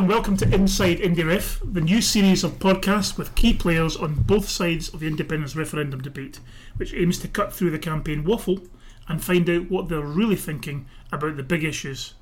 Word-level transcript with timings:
And 0.00 0.08
welcome 0.08 0.38
to 0.38 0.50
Inside 0.50 1.00
IndieRef, 1.00 1.74
the 1.74 1.82
new 1.82 2.00
series 2.00 2.42
of 2.42 2.58
podcasts 2.58 3.18
with 3.18 3.34
key 3.34 3.52
players 3.52 3.98
on 3.98 4.14
both 4.14 4.48
sides 4.48 4.88
of 4.94 5.00
the 5.00 5.06
independence 5.06 5.54
referendum 5.54 6.00
debate, 6.00 6.40
which 6.78 6.94
aims 6.94 7.18
to 7.18 7.28
cut 7.28 7.52
through 7.52 7.68
the 7.68 7.78
campaign 7.78 8.24
waffle 8.24 8.60
and 9.08 9.22
find 9.22 9.50
out 9.50 9.70
what 9.70 9.90
they're 9.90 10.00
really 10.00 10.36
thinking 10.36 10.86
about 11.12 11.36
the 11.36 11.42
big 11.42 11.64
issues. 11.64 12.14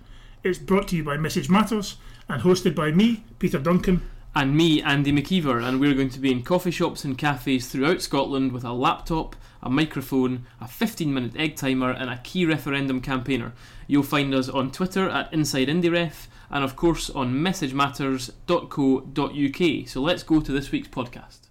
It's 0.42 0.59
brought 0.59 0.88
to 0.88 0.96
you 0.96 1.05
by 1.05 1.19
Message 1.19 1.48
Matters 1.48 1.98
and 2.28 2.42
hosted 2.42 2.74
by 2.74 2.91
me, 2.91 3.22
Peter 3.38 3.60
Duncan. 3.60 4.02
And 4.34 4.56
me, 4.56 4.82
Andy 4.82 5.12
McKeever, 5.12 5.62
and 5.62 5.80
we're 5.80 5.95
going 5.95 6.10
to 6.10 6.20
be 6.20 6.30
in 6.30 6.42
coffee 6.42 6.70
shops 6.70 7.05
and 7.05 7.19
cafes 7.19 7.69
throughout 7.69 8.02
Scotland 8.02 8.52
with 8.52 8.64
a 8.64 8.73
laptop, 8.73 9.34
a 9.62 9.70
microphone, 9.70 10.46
a 10.60 10.69
15 10.69 11.12
minute 11.12 11.36
egg 11.36 11.56
timer, 11.56 11.91
and 11.91 12.10
a 12.10 12.19
key 12.19 12.45
referendum 12.45 13.00
campaigner. 13.00 13.52
You'll 13.86 14.02
find 14.02 14.34
us 14.34 14.48
on 14.48 14.70
Twitter 14.70 15.09
at 15.09 15.33
Inside 15.33 15.69
IndieRef 15.69 16.27
and, 16.50 16.62
of 16.62 16.77
course, 16.77 17.10
on 17.10 17.34
messagematters.co.uk. 17.34 19.88
So 19.88 20.00
let's 20.00 20.22
go 20.22 20.41
to 20.41 20.52
this 20.52 20.70
week's 20.70 20.88
podcast. 20.88 21.47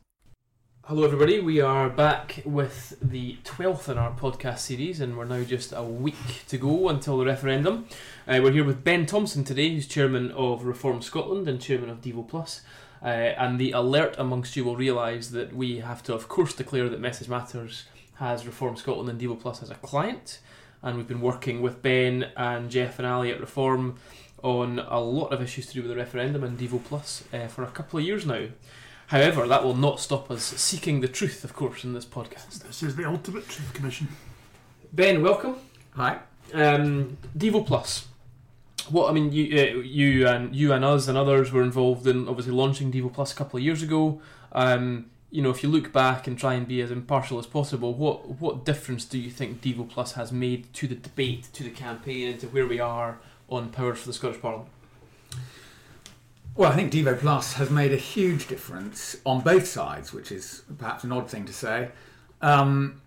Hello, 0.88 1.04
everybody. 1.04 1.42
We 1.42 1.60
are 1.60 1.90
back 1.90 2.42
with 2.46 2.96
the 3.02 3.36
12th 3.44 3.90
in 3.90 3.98
our 3.98 4.14
podcast 4.14 4.60
series, 4.60 5.02
and 5.02 5.18
we're 5.18 5.26
now 5.26 5.44
just 5.44 5.74
a 5.76 5.84
week 5.84 6.46
to 6.48 6.58
go 6.58 6.88
until 6.88 7.18
the 7.18 7.26
referendum. 7.26 7.88
Uh, 8.26 8.40
we're 8.42 8.54
here 8.54 8.64
with 8.64 8.86
Ben 8.86 9.06
Thomson 9.06 9.44
today, 9.44 9.68
who's 9.68 9.86
chairman 9.86 10.32
of 10.32 10.64
Reform 10.64 11.02
Scotland 11.02 11.46
and 11.50 11.60
chairman 11.60 11.90
of 11.90 12.00
Devo 12.00 12.26
Plus. 12.26 12.62
Uh, 13.04 13.08
and 13.08 13.60
the 13.60 13.74
alert 13.74 14.16
amongst 14.18 14.56
you 14.56 14.64
will 14.64 14.78
realise 14.78 15.28
that 15.32 15.54
we 15.54 15.80
have 15.80 16.02
to, 16.04 16.14
of 16.14 16.30
course, 16.30 16.54
declare 16.54 16.88
that 16.88 17.02
Message 17.02 17.28
Matters 17.28 17.84
has 18.14 18.46
Reform 18.46 18.78
Scotland 18.78 19.10
and 19.10 19.20
Devo 19.20 19.38
Plus 19.38 19.62
as 19.62 19.70
a 19.70 19.76
client. 19.76 20.40
And 20.82 20.96
we've 20.96 21.06
been 21.06 21.20
working 21.20 21.62
with 21.62 21.82
Ben 21.82 22.30
and 22.38 22.72
Jeff 22.72 22.98
and 22.98 23.06
Ali 23.06 23.30
at 23.30 23.42
Reform 23.42 23.98
on 24.42 24.80
a 24.80 25.02
lot 25.02 25.34
of 25.34 25.42
issues 25.42 25.66
to 25.68 25.74
do 25.74 25.82
with 25.82 25.92
the 25.92 25.98
referendum 25.98 26.46
and 26.46 26.58
Devo 26.58 26.82
Plus 26.82 27.26
uh, 27.34 27.48
for 27.48 27.64
a 27.64 27.72
couple 27.72 28.00
of 28.00 28.06
years 28.06 28.26
now. 28.26 28.46
However, 29.08 29.48
that 29.48 29.64
will 29.64 29.76
not 29.76 30.02
stop 30.02 30.30
us 30.30 30.44
seeking 30.44 31.00
the 31.00 31.08
truth, 31.08 31.46
of 31.46 31.54
course, 31.54 31.86
in 31.86 31.94
this 31.94 32.04
podcast. 32.04 32.64
This 32.64 32.84
is 32.84 32.98
the 32.98 33.06
Ultimate 33.06 33.48
Truth 33.48 33.74
Commission. 33.74 34.10
Ben, 34.92 35.24
welcome. 35.24 35.56
Hi. 35.92 36.20
Um, 36.54 37.18
Devo 37.38 37.66
Plus. 37.66 38.08
What 38.90 39.10
I 39.10 39.14
mean, 39.14 39.32
you, 39.32 39.58
uh, 39.58 39.82
you 39.82 40.28
and 40.28 40.54
you 40.54 40.74
and 40.74 40.84
us 40.84 41.08
and 41.08 41.18
others 41.18 41.54
were 41.54 41.64
involved 41.64 42.06
in 42.06 42.28
obviously 42.28 42.52
launching 42.52 42.92
Devo 42.92 43.14
Plus 43.14 43.32
a 43.32 43.36
couple 43.36 43.56
of 43.56 43.64
years 43.64 43.82
ago. 43.82 44.20
Um, 44.52 45.06
you 45.32 45.42
know, 45.42 45.52
if 45.52 45.64
you 45.64 45.70
look 45.70 45.94
back 45.94 46.28
and 46.28 46.38
try 46.38 46.56
and 46.56 46.68
be 46.68 46.82
as 46.82 46.92
impartial 46.92 47.40
as 47.40 47.48
possible, 47.48 47.94
what 47.94 48.42
what 48.42 48.66
difference 48.66 49.06
do 49.06 49.18
you 49.18 49.32
think 49.32 49.62
Devo 49.62 49.90
Plus 49.90 50.14
has 50.14 50.34
made 50.34 50.74
to 50.74 50.86
the 50.86 50.96
debate, 50.96 51.48
to 51.54 51.64
the 51.64 51.70
campaign, 51.70 52.28
and 52.28 52.40
to 52.42 52.48
where 52.48 52.68
we 52.68 52.82
are 52.82 53.20
on 53.48 53.70
powers 53.70 54.00
for 54.00 54.08
the 54.08 54.14
Scottish 54.14 54.42
Parliament? 54.42 54.70
Well, 56.58 56.72
I 56.72 56.76
think 56.76 56.92
Devo 56.92 57.20
Plus 57.20 57.54
has 57.54 57.70
made 57.70 57.94
a 57.94 57.98
huge 57.98 58.48
difference 58.48 59.16
on 59.28 59.42
both 59.42 59.68
sides, 59.68 60.12
which 60.12 60.32
is 60.32 60.64
perhaps 60.80 61.04
an 61.04 61.12
odd 61.12 61.30
thing 61.30 61.46
to 61.46 61.54
say. 61.54 61.90
Um, 62.42 63.00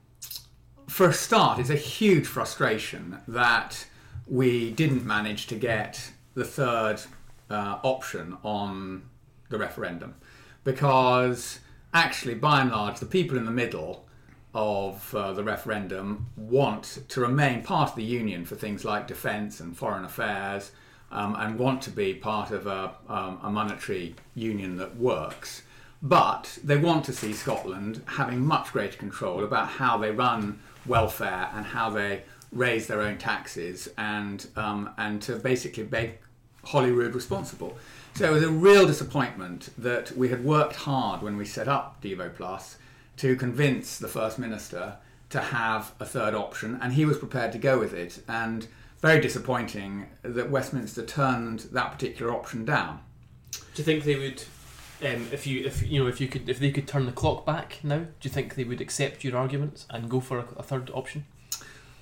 for 0.87 1.09
a 1.09 1.12
start, 1.12 1.59
it's 1.59 1.69
a 1.69 1.75
huge 1.75 2.28
frustration 2.28 3.19
that 3.27 3.89
we 4.28 4.71
didn't 4.71 5.05
manage 5.05 5.48
to 5.48 5.56
get 5.56 6.12
the 6.34 6.45
third 6.45 7.03
uh, 7.51 7.81
option 7.83 8.37
on 8.45 9.03
the 9.48 9.59
referendum 9.59 10.15
because 10.62 11.59
actually, 11.93 12.37
by 12.37 12.60
and 12.60 12.71
large, 12.71 13.00
the 13.00 13.06
people 13.06 13.37
in 13.37 13.47
the 13.47 13.50
middle 13.50 14.06
of 14.55 15.12
uh, 15.12 15.33
the 15.33 15.43
referendum 15.43 16.28
want 16.37 17.00
to 17.09 17.21
remain 17.21 17.65
part 17.65 17.91
of 17.91 17.97
the 17.97 18.05
union 18.05 18.44
for 18.44 18.55
things 18.55 18.84
like 18.84 19.09
defence 19.09 19.59
and 19.59 19.77
foreign 19.77 20.05
affairs 20.05 20.71
um, 21.10 21.37
and 21.37 21.59
want 21.59 21.82
to 21.82 21.91
be 21.91 22.15
part 22.15 22.50
of 22.50 22.66
a, 22.66 22.93
um, 23.09 23.38
a 23.43 23.50
monetary 23.50 24.15
union 24.34 24.76
that 24.76 24.97
works. 24.97 25.62
But 26.03 26.59
they 26.65 26.76
want 26.76 27.04
to 27.06 27.12
see 27.12 27.32
Scotland 27.32 28.03
having 28.06 28.41
much 28.41 28.72
greater 28.72 28.97
control 28.97 29.44
about 29.44 29.69
how 29.69 29.98
they 29.98 30.10
run 30.10 30.60
welfare 30.87 31.50
and 31.54 31.66
how 31.66 31.91
they 31.91 32.22
raise 32.53 32.87
their 32.87 33.00
own 33.00 33.19
taxes 33.19 33.88
and, 33.98 34.47
um, 34.56 34.91
and 34.97 35.21
to 35.22 35.37
basically 35.37 35.87
make 35.91 36.21
Holyrood 36.65 37.15
responsible. 37.15 37.77
So 38.15 38.27
it 38.27 38.32
was 38.32 38.42
a 38.42 38.50
real 38.50 38.87
disappointment 38.87 39.71
that 39.78 40.12
we 40.12 40.28
had 40.28 40.44
worked 40.44 40.77
hard 40.77 41.22
when 41.22 41.37
we 41.37 41.44
set 41.44 41.69
up 41.69 42.03
Devo 42.03 42.34
Plus 42.34 42.77
to 43.19 43.37
convince 43.37 43.98
the 43.98 44.09
First 44.09 44.38
Minister 44.38 44.97
to 45.31 45.41
have 45.41 45.92
a 46.00 46.04
third 46.04 46.34
option, 46.34 46.78
and 46.82 46.94
he 46.94 47.04
was 47.04 47.19
prepared 47.19 47.53
to 47.53 47.59
go 47.59 47.78
with 47.78 47.92
it. 47.92 48.22
And 48.28 48.66
very 49.00 49.21
disappointing 49.21 50.06
that 50.22 50.50
Westminster 50.50 51.05
turned 51.05 51.61
that 51.72 51.93
particular 51.93 52.33
option 52.33 52.65
down. 52.65 53.00
Do 53.53 53.59
you 53.77 53.84
think 53.84 54.05
they 54.05 54.16
would, 54.16 54.43
um, 55.03 55.28
if 55.33 55.47
you 55.47 55.65
if 55.65 55.87
you 55.87 56.03
know 56.03 56.09
if 56.09 56.21
you 56.21 56.28
could 56.28 56.49
if 56.49 56.59
they 56.59 56.71
could 56.71 56.87
turn 56.87 57.06
the 57.06 57.12
clock 57.12 57.47
back 57.47 57.78
now, 57.83 57.99
do 57.99 58.06
you 58.22 58.31
think 58.31 58.55
they 58.55 58.65
would 58.65 58.81
accept 58.81 59.25
your 59.25 59.37
arguments 59.37 59.87
and 59.91 60.10
go 60.10 60.21
for 60.21 60.39
a, 60.39 60.47
a 60.56 60.62
third 60.62 60.91
option? 60.93 61.25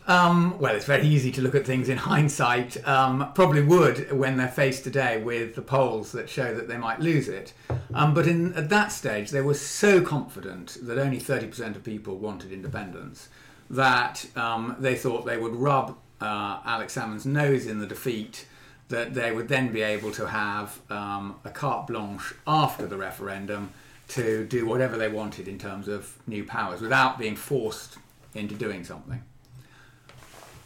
Um, 0.08 0.58
well, 0.58 0.74
it's 0.74 0.86
very 0.86 1.06
easy 1.06 1.30
to 1.32 1.42
look 1.42 1.54
at 1.54 1.66
things 1.66 1.90
in 1.90 1.98
hindsight. 2.12 2.88
Um, 2.88 3.30
probably 3.34 3.62
would 3.62 4.10
when 4.10 4.38
they're 4.38 4.48
faced 4.48 4.82
today 4.82 5.22
with 5.22 5.54
the 5.54 5.62
polls 5.62 6.12
that 6.12 6.30
show 6.30 6.54
that 6.54 6.66
they 6.66 6.78
might 6.78 6.98
lose 6.98 7.28
it. 7.28 7.52
Um, 7.92 8.14
but 8.14 8.26
in, 8.26 8.54
at 8.54 8.70
that 8.70 8.90
stage, 8.90 9.30
they 9.30 9.42
were 9.42 9.54
so 9.54 10.00
confident 10.00 10.78
that 10.82 10.98
only 10.98 11.18
30% 11.18 11.76
of 11.76 11.84
people 11.84 12.16
wanted 12.16 12.52
independence 12.52 13.28
that 13.68 14.24
um, 14.34 14.76
they 14.78 14.94
thought 14.94 15.26
they 15.26 15.36
would 15.36 15.54
rub 15.54 15.98
uh, 16.20 16.60
Alex 16.64 16.94
Salmond's 16.94 17.26
nose 17.26 17.66
in 17.66 17.78
the 17.78 17.86
defeat, 17.86 18.46
that 18.88 19.14
they 19.14 19.32
would 19.32 19.48
then 19.48 19.70
be 19.72 19.82
able 19.82 20.10
to 20.12 20.26
have 20.28 20.80
um, 20.90 21.36
a 21.44 21.50
carte 21.50 21.86
blanche 21.86 22.34
after 22.46 22.86
the 22.86 22.96
referendum 22.96 23.70
to 24.08 24.46
do 24.46 24.64
whatever 24.64 24.96
they 24.96 25.08
wanted 25.08 25.46
in 25.46 25.58
terms 25.58 25.86
of 25.86 26.16
new 26.26 26.42
powers 26.42 26.80
without 26.80 27.18
being 27.18 27.36
forced 27.36 27.98
into 28.34 28.54
doing 28.54 28.82
something 28.84 29.22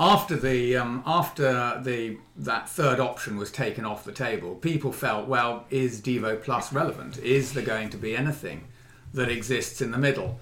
after 0.03 0.37
the 0.37 0.77
um, 0.77 1.03
after 1.07 1.81
the 1.81 2.19
that 2.37 2.69
third 2.69 2.99
option 2.99 3.37
was 3.37 3.53
taken 3.53 3.85
off 3.85 4.05
the 4.05 4.13
table, 4.13 4.57
people 4.57 4.93
felt, 4.93 5.29
well, 5.29 5.65
is 5.71 6.01
Devo 6.01 6.43
Plus 6.43 6.73
relevant? 6.73 7.19
Is 7.19 7.53
there 7.53 7.63
going 7.63 7.89
to 7.91 7.97
be 7.97 8.17
anything 8.17 8.67
that 9.15 9.31
exists 9.31 9.81
in 9.81 9.93
the 9.93 9.99
middle? 9.99 10.41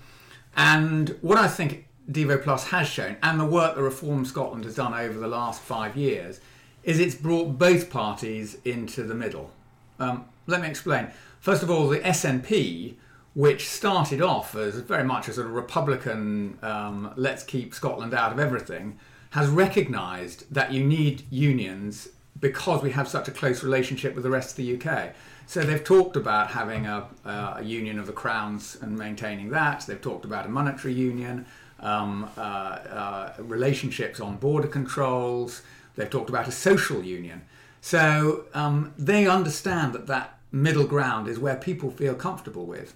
And 0.56 1.16
what 1.20 1.36
I 1.36 1.46
think 1.46 1.88
Devo 2.10 2.42
Plus 2.42 2.68
has 2.68 2.88
shown, 2.88 3.16
and 3.22 3.38
the 3.38 3.44
work 3.44 3.76
that 3.76 3.82
Reform 3.82 4.24
Scotland 4.24 4.64
has 4.64 4.74
done 4.74 4.94
over 4.94 5.18
the 5.18 5.28
last 5.28 5.60
five 5.60 5.96
years, 5.96 6.40
is 6.82 6.98
it's 6.98 7.14
brought 7.14 7.58
both 7.58 7.90
parties 7.90 8.56
into 8.64 9.02
the 9.02 9.14
middle. 9.14 9.50
Um, 9.98 10.24
let 10.46 10.62
me 10.62 10.68
explain. 10.68 11.10
First 11.40 11.62
of 11.62 11.70
all, 11.70 11.88
the 11.88 12.00
SNP, 12.00 12.94
which 13.34 13.68
started 13.68 14.22
off 14.22 14.54
as 14.54 14.76
very 14.76 15.04
much 15.04 15.28
a 15.28 15.32
sort 15.32 15.46
of 15.46 15.52
Republican, 15.54 16.58
um, 16.62 17.12
let's 17.16 17.42
keep 17.42 17.74
Scotland 17.74 18.14
out 18.14 18.32
of 18.32 18.38
everything 18.38 18.98
has 19.30 19.48
recognised 19.48 20.52
that 20.52 20.72
you 20.72 20.84
need 20.84 21.22
unions 21.30 22.08
because 22.38 22.82
we 22.82 22.90
have 22.90 23.08
such 23.08 23.28
a 23.28 23.30
close 23.30 23.62
relationship 23.62 24.14
with 24.14 24.24
the 24.24 24.30
rest 24.30 24.50
of 24.50 24.56
the 24.56 24.76
UK. 24.76 25.14
So 25.46 25.62
they've 25.62 25.82
talked 25.82 26.16
about 26.16 26.48
having 26.48 26.86
a, 26.86 27.06
a 27.24 27.62
union 27.62 27.98
of 27.98 28.06
the 28.06 28.12
crowns 28.12 28.76
and 28.80 28.96
maintaining 28.96 29.50
that. 29.50 29.84
They've 29.86 30.00
talked 30.00 30.24
about 30.24 30.46
a 30.46 30.48
monetary 30.48 30.94
union, 30.94 31.46
um, 31.80 32.30
uh, 32.36 32.40
uh, 32.40 33.32
relationships 33.38 34.20
on 34.20 34.36
border 34.36 34.68
controls. 34.68 35.62
They've 35.96 36.10
talked 36.10 36.30
about 36.30 36.48
a 36.48 36.52
social 36.52 37.02
union. 37.02 37.42
So 37.80 38.44
um, 38.54 38.92
they 38.98 39.26
understand 39.26 39.92
that 39.94 40.06
that 40.06 40.38
middle 40.52 40.86
ground 40.86 41.28
is 41.28 41.38
where 41.38 41.56
people 41.56 41.90
feel 41.90 42.14
comfortable 42.14 42.66
with. 42.66 42.94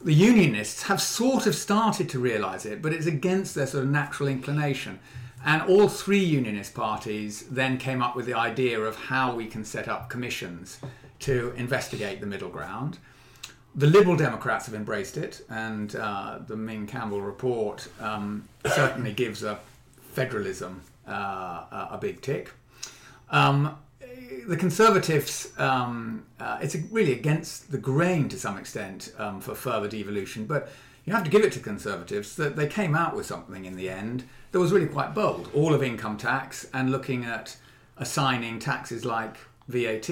The 0.00 0.14
unionists 0.14 0.84
have 0.84 1.00
sort 1.00 1.46
of 1.46 1.54
started 1.54 2.08
to 2.10 2.18
realise 2.18 2.66
it, 2.66 2.82
but 2.82 2.92
it's 2.92 3.06
against 3.06 3.54
their 3.54 3.66
sort 3.66 3.84
of 3.84 3.90
natural 3.90 4.28
inclination. 4.28 4.98
And 5.44 5.62
all 5.62 5.88
three 5.88 6.22
unionist 6.22 6.74
parties 6.74 7.44
then 7.50 7.78
came 7.78 8.02
up 8.02 8.14
with 8.14 8.26
the 8.26 8.34
idea 8.34 8.80
of 8.80 8.96
how 8.96 9.34
we 9.34 9.46
can 9.46 9.64
set 9.64 9.88
up 9.88 10.08
commissions 10.08 10.78
to 11.20 11.52
investigate 11.56 12.20
the 12.20 12.26
middle 12.26 12.48
ground. 12.48 12.98
The 13.74 13.86
Liberal 13.86 14.16
Democrats 14.16 14.66
have 14.66 14.74
embraced 14.74 15.16
it, 15.16 15.44
and 15.48 15.96
uh, 15.96 16.40
the 16.46 16.56
Ming 16.56 16.86
Campbell 16.86 17.22
report 17.22 17.88
um, 18.00 18.46
certainly 18.66 19.12
gives 19.12 19.42
a 19.42 19.58
federalism 20.12 20.82
uh, 21.08 21.86
a 21.90 21.98
big 22.00 22.20
tick. 22.20 22.52
Um, 23.30 23.78
the 24.46 24.56
Conservatives, 24.56 25.52
um, 25.58 26.24
uh, 26.38 26.58
it's 26.60 26.76
really 26.90 27.12
against 27.12 27.70
the 27.70 27.78
grain 27.78 28.28
to 28.28 28.38
some 28.38 28.58
extent 28.58 29.12
um, 29.18 29.40
for 29.40 29.54
further 29.54 29.88
devolution, 29.88 30.44
but 30.44 30.68
you 31.04 31.12
have 31.12 31.24
to 31.24 31.30
give 31.30 31.42
it 31.42 31.52
to 31.52 31.60
Conservatives 31.60 32.36
that 32.36 32.56
they 32.56 32.66
came 32.66 32.94
out 32.94 33.16
with 33.16 33.26
something 33.26 33.64
in 33.64 33.76
the 33.76 33.88
end 33.88 34.24
that 34.52 34.60
was 34.60 34.72
really 34.72 34.86
quite 34.86 35.14
bold 35.14 35.48
all 35.54 35.74
of 35.74 35.82
income 35.82 36.16
tax 36.16 36.66
and 36.74 36.90
looking 36.90 37.24
at 37.24 37.56
assigning 37.96 38.58
taxes 38.58 39.04
like 39.04 39.36
VAT. 39.68 40.10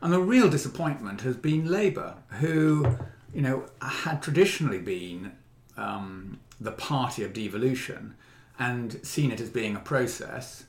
And 0.00 0.12
the 0.12 0.20
real 0.20 0.48
disappointment 0.48 1.22
has 1.22 1.36
been 1.36 1.70
Labour, 1.70 2.14
who, 2.40 2.98
you 3.34 3.42
know, 3.42 3.64
had 3.82 4.22
traditionally 4.22 4.78
been 4.78 5.32
um, 5.76 6.38
the 6.60 6.72
party 6.72 7.24
of 7.24 7.32
devolution 7.32 8.14
and 8.58 9.04
seen 9.04 9.32
it 9.32 9.40
as 9.40 9.50
being 9.50 9.74
a 9.74 9.80
process. 9.80 10.64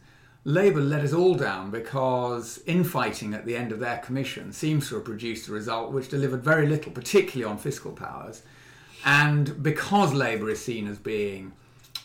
Labour 0.45 0.81
let 0.81 1.03
us 1.03 1.13
all 1.13 1.35
down 1.35 1.69
because 1.69 2.61
infighting 2.65 3.33
at 3.33 3.45
the 3.45 3.55
end 3.55 3.71
of 3.71 3.79
their 3.79 3.97
commission 3.97 4.51
seems 4.53 4.89
to 4.89 4.95
have 4.95 5.05
produced 5.05 5.47
a 5.47 5.51
result 5.51 5.91
which 5.91 6.09
delivered 6.09 6.43
very 6.43 6.67
little, 6.67 6.91
particularly 6.91 7.49
on 7.49 7.57
fiscal 7.57 7.91
powers. 7.91 8.41
And 9.05 9.61
because 9.61 10.13
Labour 10.13 10.49
is 10.49 10.63
seen 10.63 10.87
as 10.87 10.97
being 10.97 11.53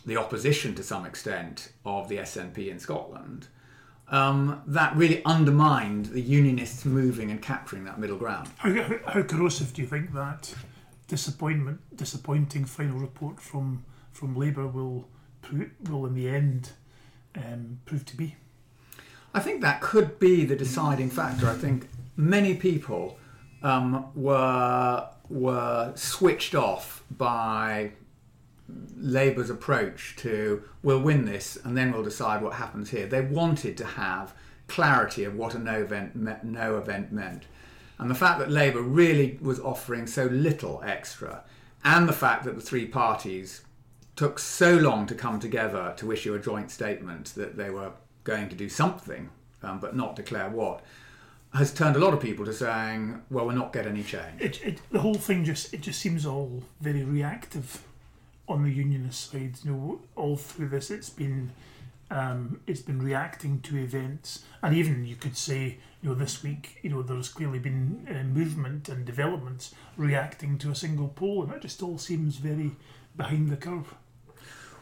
the 0.05 0.17
opposition 0.17 0.75
to 0.75 0.83
some 0.83 1.07
extent 1.07 1.73
of 1.85 2.09
the 2.09 2.19
SNP 2.19 2.69
in 2.69 2.79
Scotland, 2.79 3.49
um, 4.09 4.63
that 4.67 4.95
really 4.97 5.25
undermined 5.25 6.07
the 6.07 6.21
unionists 6.21 6.85
moving 6.85 7.31
and 7.31 7.41
capturing 7.41 7.85
that 7.85 7.99
middle 7.99 8.17
ground. 8.17 8.49
How, 8.59 8.73
how, 8.73 8.99
how 9.07 9.23
corrosive 9.23 9.73
do 9.73 9.83
you 9.83 9.89
think 9.89 10.13
that 10.13 10.55
disappointment, 11.09 11.81
disappointing 11.97 12.65
final 12.65 12.99
report 12.99 13.41
from 13.41 13.85
from 14.13 14.37
Labour 14.37 14.67
will 14.67 15.09
will 15.89 16.07
in 16.07 16.15
the 16.15 16.29
end 16.29 16.71
um, 17.35 17.81
prove 17.85 18.05
to 18.07 18.17
be? 18.17 18.37
I 19.33 19.41
think 19.41 19.61
that 19.63 19.81
could 19.81 20.19
be 20.21 20.45
the 20.45 20.55
deciding 20.55 21.11
factor. 21.11 21.49
I 21.49 21.55
think 21.55 21.89
many 22.17 22.55
people 22.55 23.19
um, 23.63 24.07
were 24.15 25.09
were 25.29 25.93
switched 25.97 26.55
off 26.55 27.03
by 27.11 27.93
Labour's 28.97 29.51
approach 29.51 30.17
to 30.17 30.63
we'll 30.83 31.01
win 31.01 31.25
this 31.25 31.57
and 31.63 31.77
then 31.77 31.93
we'll 31.93 32.03
decide 32.03 32.43
what 32.43 32.55
happens 32.55 32.91
here. 32.91 33.07
They 33.07 33.21
wanted 33.21 33.77
to 33.79 33.85
have 33.85 34.35
clarity 34.67 35.25
of 35.25 35.35
what 35.35 35.55
a 35.55 35.59
no 35.59 35.83
event, 35.83 36.45
no 36.45 36.79
event 36.79 37.13
meant. 37.13 37.45
And 37.99 38.11
the 38.11 38.15
fact 38.15 38.39
that 38.41 38.51
Labour 38.51 38.83
really 38.83 39.39
was 39.41 39.61
offering 39.61 40.07
so 40.07 40.25
little 40.27 40.83
extra, 40.85 41.45
and 41.85 42.09
the 42.09 42.13
fact 42.13 42.45
that 42.45 42.57
the 42.57 42.61
three 42.61 42.87
parties 42.87 43.63
took 44.17 44.39
so 44.39 44.75
long 44.77 45.07
to 45.07 45.15
come 45.15 45.39
together 45.39 45.95
to 45.97 46.13
issue 46.13 46.35
a 46.35 46.39
joint 46.39 46.71
statement 46.71 47.35
that 47.37 47.57
they 47.57 47.71
were 47.71 47.93
going 48.25 48.49
to 48.49 48.57
do 48.57 48.69
something, 48.69 49.29
um, 49.63 49.79
but 49.79 49.95
not 49.95 50.17
declare 50.17 50.49
what, 50.49 50.83
has 51.53 51.73
turned 51.73 51.95
a 51.95 51.99
lot 51.99 52.13
of 52.13 52.21
people 52.21 52.45
to 52.45 52.53
saying, 52.53 53.23
"Well, 53.31 53.47
we're 53.47 53.53
not 53.53 53.73
getting 53.73 53.93
any 53.93 54.03
change." 54.03 54.41
It, 54.41 54.61
it, 54.65 54.81
the 54.91 55.01
whole 55.01 55.15
thing 55.15 55.45
just 55.45 55.73
it 55.73 55.83
just 55.83 56.01
seems 56.01 56.27
all 56.27 56.65
very 56.81 57.05
reactive 57.05 57.83
on 58.49 58.63
the 58.63 58.71
unionist 58.71 59.31
side. 59.31 59.59
You 59.65 59.73
know, 59.73 60.01
all 60.17 60.37
through 60.37 60.69
this, 60.69 60.91
it's 60.91 61.11
been 61.11 61.53
um, 62.11 62.61
it's 62.67 62.83
been 62.83 63.03
reacting 63.03 63.61
to 63.63 63.77
events, 63.77 64.45
and 64.63 64.75
even 64.75 65.07
you 65.07 65.17
could 65.17 65.37
say, 65.37 65.79
you 66.03 66.09
know, 66.09 66.15
this 66.15 66.43
week, 66.43 66.79
you 66.83 66.91
know, 66.91 67.03
there's 67.03 67.29
clearly 67.29 67.59
been 67.59 68.07
uh, 68.09 68.23
movement 68.25 68.89
and 68.89 69.05
developments 69.05 69.75
reacting 69.97 70.59
to 70.59 70.71
a 70.71 70.75
single 70.75 71.09
poll, 71.09 71.43
and 71.43 71.53
it 71.53 71.63
just 71.63 71.83
all 71.83 71.99
seems 71.99 72.37
very 72.37 72.73
behind 73.17 73.51
the 73.51 73.57
curve. 73.57 73.95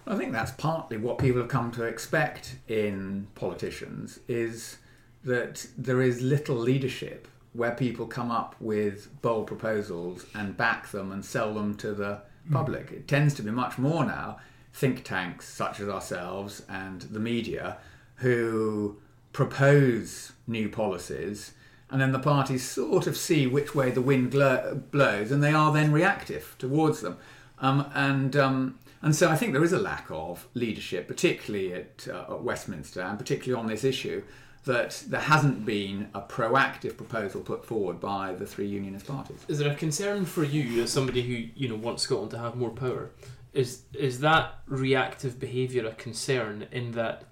I 0.07 0.17
think 0.17 0.33
that's 0.33 0.51
partly 0.53 0.97
what 0.97 1.19
people 1.19 1.41
have 1.41 1.51
come 1.51 1.71
to 1.73 1.85
expect 1.85 2.57
in 2.67 3.29
politicians 3.37 4.19
is 4.27 4.79
that 5.25 5.65
there 5.79 6.03
is 6.03 6.21
little 6.21 6.57
leadership 6.57 7.29
where 7.53 7.71
people 7.71 8.07
come 8.07 8.31
up 8.31 8.57
with 8.59 9.09
bold 9.23 9.47
proposals 9.47 10.27
and 10.35 10.57
back 10.57 10.89
them 10.91 11.13
and 11.13 11.25
sell 11.25 11.55
them 11.55 11.77
to 11.77 11.93
the 11.93 12.21
mm. 12.49 12.53
public. 12.53 12.91
It 12.93 13.09
tends 13.09 13.35
to 13.35 13.43
be 13.43 13.51
much 13.51 13.79
more 13.79 14.05
now 14.05 14.39
think 14.73 15.05
tanks 15.05 15.49
such 15.49 15.81
as 15.81 15.89
ourselves 15.89 16.63
and 16.69 17.03
the 17.03 17.21
media 17.21 17.77
who 18.17 18.97
propose 19.33 20.33
new 20.47 20.69
policies 20.69 21.53
and 21.91 22.01
then 22.01 22.13
the 22.13 22.19
parties 22.19 22.67
sort 22.67 23.07
of 23.07 23.17
see 23.17 23.47
which 23.47 23.75
way 23.75 23.91
the 23.91 24.01
wind 24.01 24.31
blows 24.31 25.31
and 25.31 25.43
they 25.43 25.53
are 25.53 25.73
then 25.73 25.93
reactive 25.93 26.55
towards 26.59 27.03
them. 27.03 27.19
Um, 27.59 27.91
and 27.95 28.35
um, 28.35 28.79
and 29.03 29.15
so 29.15 29.29
I 29.29 29.37
think 29.37 29.53
there 29.53 29.65
is 29.65 29.73
a 29.73 29.79
lack 29.79 30.07
of 30.11 30.49
leadership, 30.55 31.07
particularly 31.07 31.75
at, 31.75 32.09
uh, 32.09 32.35
at 32.35 32.43
Westminster 32.43 33.03
and 33.03 33.19
particularly 33.19 33.61
on 33.61 33.69
this 33.69 33.85
issue, 33.85 34.23
that 34.65 35.03
there 35.09 35.21
hasn't 35.21 35.67
been 35.67 36.09
a 36.15 36.21
proactive 36.21 36.97
proposal 36.97 37.41
put 37.41 37.65
forward 37.65 38.01
by 38.01 38.33
the 38.33 38.47
three 38.47 38.67
unionist 38.67 39.07
parties. 39.07 39.45
Is 39.49 39.59
there 39.59 39.73
a 39.73 39.75
concern 39.75 40.25
for 40.25 40.45
you 40.45 40.83
as 40.83 40.93
somebody 40.93 41.23
who 41.23 41.49
you 41.57 41.69
know 41.69 41.75
wants 41.75 42.05
Scotland 42.05 42.31
to 42.33 42.39
have 42.39 42.55
more 42.55 42.71
power? 42.71 43.11
Is 43.53 43.83
is 43.93 44.21
that 44.21 44.55
reactive 44.67 45.41
behaviour 45.41 45.87
a 45.87 45.93
concern 45.93 46.69
in 46.71 46.93
that 46.93 47.25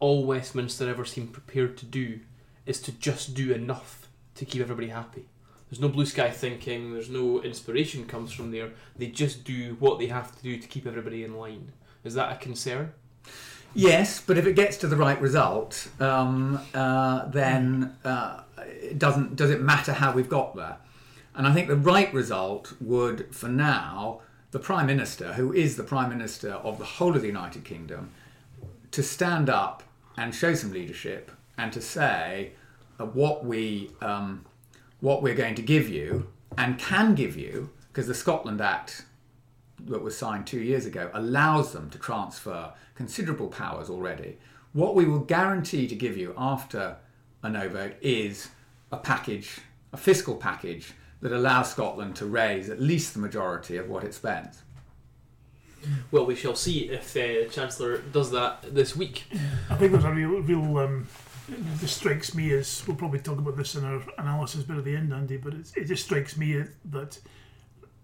all 0.00 0.24
Westminster 0.24 0.88
ever 0.88 1.04
seem 1.04 1.28
prepared 1.28 1.76
to 1.78 1.86
do 1.86 2.20
is 2.66 2.80
to 2.82 2.92
just 2.92 3.34
do 3.34 3.52
enough 3.52 4.08
to 4.34 4.44
keep 4.44 4.60
everybody 4.60 4.88
happy? 4.88 5.28
There's 5.70 5.80
no 5.80 5.88
blue 5.88 6.06
sky 6.06 6.30
thinking. 6.30 6.92
There's 6.92 7.10
no 7.10 7.42
inspiration 7.42 8.06
comes 8.06 8.32
from 8.32 8.50
there. 8.50 8.70
They 8.96 9.08
just 9.08 9.44
do 9.44 9.76
what 9.78 9.98
they 9.98 10.06
have 10.06 10.34
to 10.34 10.42
do 10.42 10.56
to 10.56 10.66
keep 10.66 10.86
everybody 10.86 11.24
in 11.24 11.36
line. 11.36 11.72
Is 12.04 12.14
that 12.14 12.32
a 12.32 12.36
concern? 12.36 12.92
Yes, 13.78 14.20
but 14.20 14.36
if 14.36 14.44
it 14.44 14.54
gets 14.54 14.76
to 14.78 14.88
the 14.88 14.96
right 14.96 15.20
result, 15.20 15.86
um, 16.00 16.58
uh, 16.74 17.26
then 17.26 17.96
uh, 18.04 18.40
it 18.58 18.98
doesn't. 18.98 19.36
Does 19.36 19.50
it 19.50 19.60
matter 19.60 19.92
how 19.92 20.10
we've 20.10 20.28
got 20.28 20.56
there? 20.56 20.78
And 21.36 21.46
I 21.46 21.54
think 21.54 21.68
the 21.68 21.76
right 21.76 22.12
result 22.12 22.72
would, 22.80 23.32
for 23.32 23.48
now, 23.48 24.20
the 24.50 24.58
Prime 24.58 24.86
Minister, 24.86 25.34
who 25.34 25.52
is 25.52 25.76
the 25.76 25.84
Prime 25.84 26.08
Minister 26.08 26.54
of 26.54 26.78
the 26.78 26.84
whole 26.84 27.14
of 27.14 27.22
the 27.22 27.28
United 27.28 27.64
Kingdom, 27.64 28.10
to 28.90 29.00
stand 29.00 29.48
up 29.48 29.84
and 30.16 30.34
show 30.34 30.54
some 30.54 30.72
leadership 30.72 31.30
and 31.56 31.72
to 31.72 31.80
say 31.80 32.54
uh, 32.98 33.04
what 33.06 33.44
we 33.44 33.92
um, 34.00 34.44
what 34.98 35.22
we're 35.22 35.36
going 35.36 35.54
to 35.54 35.62
give 35.62 35.88
you 35.88 36.26
and 36.56 36.80
can 36.80 37.14
give 37.14 37.36
you, 37.36 37.70
because 37.92 38.08
the 38.08 38.14
Scotland 38.14 38.60
Act 38.60 39.04
that 39.86 40.02
was 40.02 40.16
signed 40.16 40.46
two 40.46 40.60
years 40.60 40.86
ago 40.86 41.10
allows 41.14 41.72
them 41.72 41.90
to 41.90 41.98
transfer 41.98 42.72
considerable 42.94 43.48
powers 43.48 43.88
already. 43.88 44.38
What 44.72 44.94
we 44.94 45.04
will 45.04 45.20
guarantee 45.20 45.86
to 45.88 45.94
give 45.94 46.16
you 46.16 46.34
after 46.36 46.96
a 47.42 47.48
no 47.48 47.68
vote 47.68 47.94
is 48.00 48.48
a 48.90 48.96
package, 48.96 49.58
a 49.92 49.96
fiscal 49.96 50.36
package 50.36 50.92
that 51.20 51.32
allows 51.32 51.70
Scotland 51.70 52.16
to 52.16 52.26
raise 52.26 52.68
at 52.68 52.80
least 52.80 53.14
the 53.14 53.20
majority 53.20 53.76
of 53.76 53.88
what 53.88 54.04
it 54.04 54.14
spends. 54.14 54.62
Well, 56.10 56.26
we 56.26 56.34
shall 56.34 56.56
see 56.56 56.90
if 56.90 57.12
the 57.12 57.46
uh, 57.46 57.48
Chancellor 57.48 57.98
does 57.98 58.30
that 58.32 58.74
this 58.74 58.96
week. 58.96 59.24
I 59.70 59.76
think 59.76 59.92
there's 59.92 60.04
a 60.04 60.12
real, 60.12 60.40
real 60.40 60.78
um, 60.78 61.06
this 61.76 61.92
strikes 61.92 62.34
me 62.34 62.52
as 62.52 62.82
we'll 62.86 62.96
probably 62.96 63.20
talk 63.20 63.38
about 63.38 63.56
this 63.56 63.74
in 63.74 63.84
our 63.84 64.02
analysis 64.18 64.64
bit 64.64 64.76
at 64.76 64.84
the 64.84 64.96
end, 64.96 65.12
Andy. 65.12 65.36
But 65.36 65.54
it 65.54 65.84
just 65.84 66.04
strikes 66.04 66.36
me 66.36 66.64
that 66.86 67.18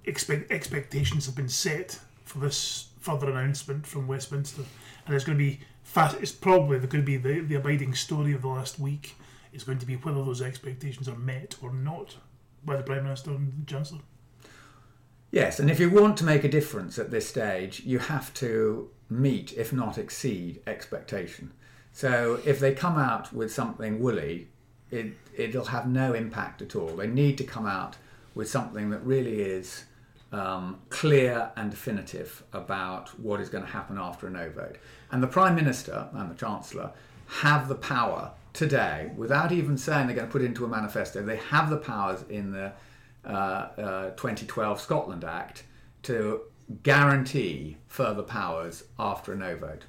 expect, 0.05 0.51
expectations 0.51 1.27
have 1.27 1.35
been 1.35 1.49
set 1.49 1.99
for 2.25 2.39
this 2.39 2.89
further 3.01 3.31
announcement 3.31 3.87
from 3.87 4.07
Westminster, 4.07 4.63
and 5.07 5.15
it's 5.15 5.25
going 5.25 5.39
to 5.39 5.45
be 5.45 5.61
fast. 5.83 6.17
It's 6.21 6.33
probably 6.33 6.79
going 6.79 6.91
to 6.91 7.03
be 7.03 7.17
the, 7.17 7.41
the 7.41 7.57
abiding 7.57 7.95
story 7.95 8.33
of 8.33 8.43
the 8.43 8.49
last 8.49 8.79
week. 8.79 9.15
Is 9.53 9.63
going 9.63 9.79
to 9.79 9.87
be 9.87 9.95
whether 9.95 10.25
those 10.25 10.43
expectations 10.43 11.09
are 11.09 11.15
met 11.15 11.55
or 11.63 11.73
not 11.73 12.17
by 12.65 12.77
the 12.77 12.83
Prime 12.83 13.05
Minister 13.05 13.31
and 13.31 13.53
the 13.53 13.71
Chancellor. 13.71 14.01
Yes, 15.31 15.61
and 15.61 15.71
if 15.71 15.79
you 15.79 15.91
want 15.91 16.17
to 16.19 16.25
make 16.25 16.43
a 16.43 16.49
difference 16.49 16.99
at 16.99 17.13
this 17.13 17.29
stage, 17.29 17.83
you 17.85 18.01
have 18.01 18.35
to 18.35 18.91
meet, 19.09 19.53
if 19.53 19.73
not 19.73 19.97
exceed, 19.97 20.61
expectation. 20.67 21.53
So 21.93 22.41
if 22.45 22.59
they 22.59 22.75
come 22.75 22.99
out 22.99 23.33
with 23.33 23.53
something 23.53 24.01
woolly, 24.01 24.49
it, 24.91 25.13
it'll 25.37 25.67
have 25.67 25.87
no 25.87 26.15
impact 26.15 26.61
at 26.61 26.75
all. 26.75 26.97
They 26.97 27.07
need 27.07 27.39
to 27.39 27.45
come 27.45 27.67
out 27.67 27.97
with 28.35 28.49
something 28.49 28.91
that 28.91 29.05
really 29.05 29.41
is 29.41 29.85
um, 30.35 30.81
clear 30.91 31.53
and 31.57 31.71
definitive 31.71 32.43
about 32.53 33.19
what 33.21 33.41
is 33.41 33.49
going 33.49 33.65
to 33.65 33.71
happen 33.71 33.99
after 33.99 34.27
a 34.27 34.31
no 34.31 34.51
vote. 34.51 34.77
And 35.13 35.23
the 35.23 35.29
Prime 35.29 35.55
Minister 35.55 36.09
and 36.13 36.31
the 36.31 36.35
Chancellor 36.35 36.91
have 37.27 37.69
the 37.69 37.77
power 37.77 38.33
today, 38.53 39.13
without 39.17 39.53
even 39.53 39.79
saying 39.79 40.09
they're 40.09 40.17
going 40.17 40.27
to 40.27 40.33
put 40.33 40.43
into 40.43 40.65
a 40.65 40.69
manifesto, 40.69 41.23
they 41.23 41.37
have 41.37 41.71
the 41.71 41.77
powers 41.77 42.25
in 42.29 42.51
the 42.51 42.73
uh, 43.25 43.31
uh, 43.31 44.11
2012 44.11 44.81
Scotland 44.81 45.25
Act 45.25 45.63
to 46.03 46.41
guarantee 46.83 47.77
further 47.87 48.23
powers 48.23 48.85
after 48.99 49.33
a 49.33 49.37
no 49.37 49.57
vote. 49.57 49.85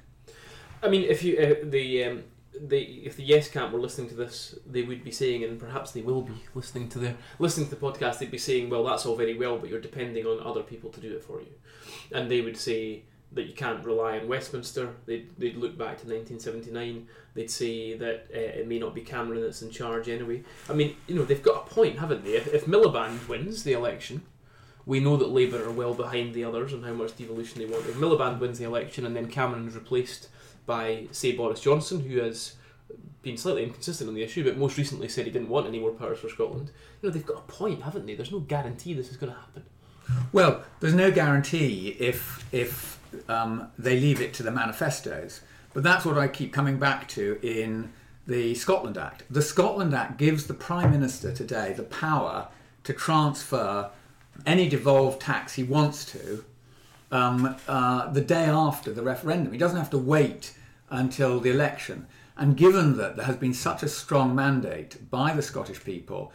I 0.82 0.88
mean, 0.88 1.02
if 1.02 1.24
you 1.24 1.38
uh, 1.38 1.54
the 1.64 2.04
um, 2.04 2.24
the 2.60 2.78
if 2.78 3.16
the 3.16 3.24
Yes 3.24 3.48
camp 3.48 3.72
were 3.72 3.80
listening 3.80 4.08
to 4.08 4.14
this, 4.14 4.58
they 4.66 4.82
would 4.82 5.04
be 5.04 5.10
saying, 5.10 5.44
and 5.44 5.58
perhaps 5.58 5.92
they 5.92 6.02
will 6.02 6.22
be 6.22 6.34
listening 6.54 6.88
to 6.90 6.98
the 6.98 7.14
listening 7.38 7.68
to 7.68 7.74
the 7.74 7.80
podcast. 7.80 8.18
They'd 8.18 8.30
be 8.30 8.38
saying, 8.38 8.70
"Well, 8.70 8.84
that's 8.84 9.06
all 9.06 9.16
very 9.16 9.36
well, 9.36 9.58
but 9.58 9.70
you're 9.70 9.80
depending 9.80 10.26
on 10.26 10.44
other 10.44 10.62
people 10.62 10.90
to 10.90 11.00
do 11.00 11.14
it 11.14 11.24
for 11.24 11.40
you," 11.40 11.54
and 12.12 12.30
they 12.30 12.40
would 12.40 12.56
say 12.56 13.04
that 13.32 13.46
you 13.46 13.54
can't 13.54 13.84
rely 13.84 14.18
on 14.18 14.28
Westminster. 14.28 14.94
They'd, 15.04 15.28
they'd 15.38 15.56
look 15.56 15.76
back 15.76 15.98
to 15.98 16.06
1979. 16.06 17.08
They'd 17.34 17.50
say 17.50 17.96
that 17.96 18.28
uh, 18.34 18.38
it 18.38 18.68
may 18.68 18.78
not 18.78 18.94
be 18.94 19.00
Cameron 19.02 19.42
that's 19.42 19.62
in 19.62 19.70
charge 19.70 20.08
anyway. 20.08 20.42
I 20.68 20.74
mean, 20.74 20.96
you 21.06 21.16
know, 21.16 21.24
they've 21.24 21.42
got 21.42 21.66
a 21.66 21.74
point, 21.74 21.98
haven't 21.98 22.24
they? 22.24 22.34
If, 22.34 22.52
if 22.54 22.66
Miliband 22.66 23.28
wins 23.28 23.64
the 23.64 23.72
election, 23.72 24.22
we 24.86 25.00
know 25.00 25.16
that 25.16 25.28
Labour 25.28 25.64
are 25.64 25.72
well 25.72 25.92
behind 25.92 26.34
the 26.34 26.44
others 26.44 26.72
and 26.72 26.84
how 26.84 26.92
much 26.92 27.16
devolution 27.16 27.58
they 27.58 27.66
want. 27.66 27.86
If 27.86 27.96
Miliband 27.96 28.38
wins 28.38 28.58
the 28.58 28.64
election 28.64 29.04
and 29.04 29.14
then 29.14 29.28
Cameron 29.28 29.68
is 29.68 29.74
replaced 29.74 30.28
by, 30.66 31.06
say, 31.12 31.32
Boris 31.32 31.60
Johnson, 31.60 32.00
who 32.00 32.18
has 32.18 32.54
been 33.22 33.36
slightly 33.36 33.64
inconsistent 33.64 34.08
on 34.08 34.14
the 34.14 34.22
issue, 34.22 34.44
but 34.44 34.56
most 34.56 34.76
recently 34.76 35.08
said 35.08 35.24
he 35.24 35.32
didn't 35.32 35.48
want 35.48 35.66
any 35.66 35.80
more 35.80 35.90
powers 35.90 36.18
for 36.18 36.28
Scotland. 36.28 36.70
You 37.00 37.08
know, 37.08 37.12
they've 37.12 37.26
got 37.26 37.38
a 37.38 37.52
point, 37.52 37.82
haven't 37.82 38.06
they? 38.06 38.14
There's 38.14 38.32
no 38.32 38.40
guarantee 38.40 38.94
this 38.94 39.10
is 39.10 39.16
going 39.16 39.32
to 39.32 39.38
happen. 39.38 39.64
Well, 40.32 40.62
there's 40.80 40.94
no 40.94 41.10
guarantee 41.10 41.96
if 41.98 42.44
if 42.52 43.00
um, 43.28 43.68
they 43.78 43.98
leave 43.98 44.20
it 44.20 44.34
to 44.34 44.42
the 44.42 44.50
manifestos, 44.50 45.40
But 45.72 45.82
that's 45.82 46.04
what 46.04 46.16
I 46.16 46.28
keep 46.28 46.52
coming 46.52 46.78
back 46.78 47.06
to 47.08 47.38
in 47.42 47.92
the 48.26 48.54
Scotland 48.54 48.96
Act. 48.96 49.24
The 49.28 49.42
Scotland 49.42 49.92
Act 49.94 50.16
gives 50.16 50.46
the 50.46 50.54
Prime 50.54 50.90
Minister 50.90 51.32
today 51.32 51.74
the 51.76 51.82
power 51.82 52.48
to 52.84 52.92
transfer 52.92 53.90
any 54.46 54.68
devolved 54.68 55.20
tax 55.20 55.54
he 55.54 55.62
wants 55.62 56.04
to 56.12 56.44
um, 57.10 57.56
uh, 57.68 58.10
the 58.10 58.20
day 58.20 58.44
after 58.44 58.92
the 58.92 59.02
referendum. 59.02 59.52
He 59.52 59.58
doesn't 59.58 59.78
have 59.78 59.90
to 59.90 59.98
wait 59.98 60.54
until 60.90 61.40
the 61.40 61.50
election. 61.50 62.06
And 62.36 62.56
given 62.56 62.96
that 62.98 63.16
there 63.16 63.26
has 63.26 63.36
been 63.36 63.54
such 63.54 63.82
a 63.82 63.88
strong 63.88 64.34
mandate 64.34 65.10
by 65.10 65.32
the 65.32 65.42
Scottish 65.42 65.82
people 65.82 66.32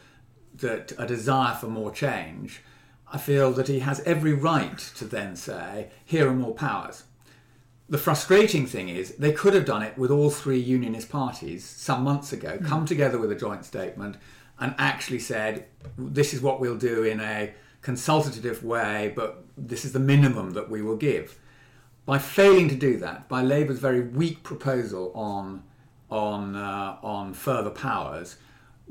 that 0.56 0.94
a 0.98 1.06
desire 1.06 1.56
for 1.56 1.68
more 1.68 1.92
change, 1.92 2.62
I 3.12 3.18
feel 3.18 3.52
that 3.54 3.68
he 3.68 3.80
has 3.80 4.00
every 4.02 4.34
right 4.34 4.78
to 4.98 5.06
then 5.06 5.36
say, 5.36 5.90
here 6.04 6.30
are 6.30 6.34
more 6.34 6.56
powers. 6.56 7.04
The 7.90 7.98
frustrating 7.98 8.66
thing 8.66 8.88
is 8.88 9.16
they 9.16 9.34
could 9.34 9.54
have 9.54 9.66
done 9.66 9.84
it 9.84 9.98
with 9.98 10.12
all 10.12 10.30
three 10.30 10.60
unionist 10.60 11.10
parties 11.10 11.66
some 11.66 12.04
months 12.04 12.32
ago, 12.32 12.58
mm. 12.58 12.66
come 12.66 12.86
together 12.86 13.20
with 13.20 13.32
a 13.32 13.36
joint 13.36 13.66
statement 13.66 14.16
and 14.60 14.74
actually 14.78 15.20
said, 15.20 15.66
this 15.98 16.34
is 16.34 16.42
what 16.42 16.60
we'll 16.62 16.78
do 16.78 17.04
in 17.04 17.20
a 17.20 17.54
consultative 17.82 18.64
way, 18.64 19.12
but 19.16 19.44
this 19.58 19.86
is 19.86 19.94
the 19.94 20.00
minimum 20.00 20.52
that 20.52 20.70
we 20.70 20.82
will 20.82 20.96
give. 20.96 21.38
By 22.06 22.18
failing 22.18 22.68
to 22.70 22.76
do 22.76 22.98
that, 22.98 23.28
by 23.30 23.42
Labour's 23.42 23.80
very 23.80 24.02
weak 24.02 24.44
proposal 24.44 25.12
on 25.14 25.64
on 26.10 26.56
uh, 26.56 26.98
on 27.02 27.34
further 27.34 27.70
powers, 27.70 28.36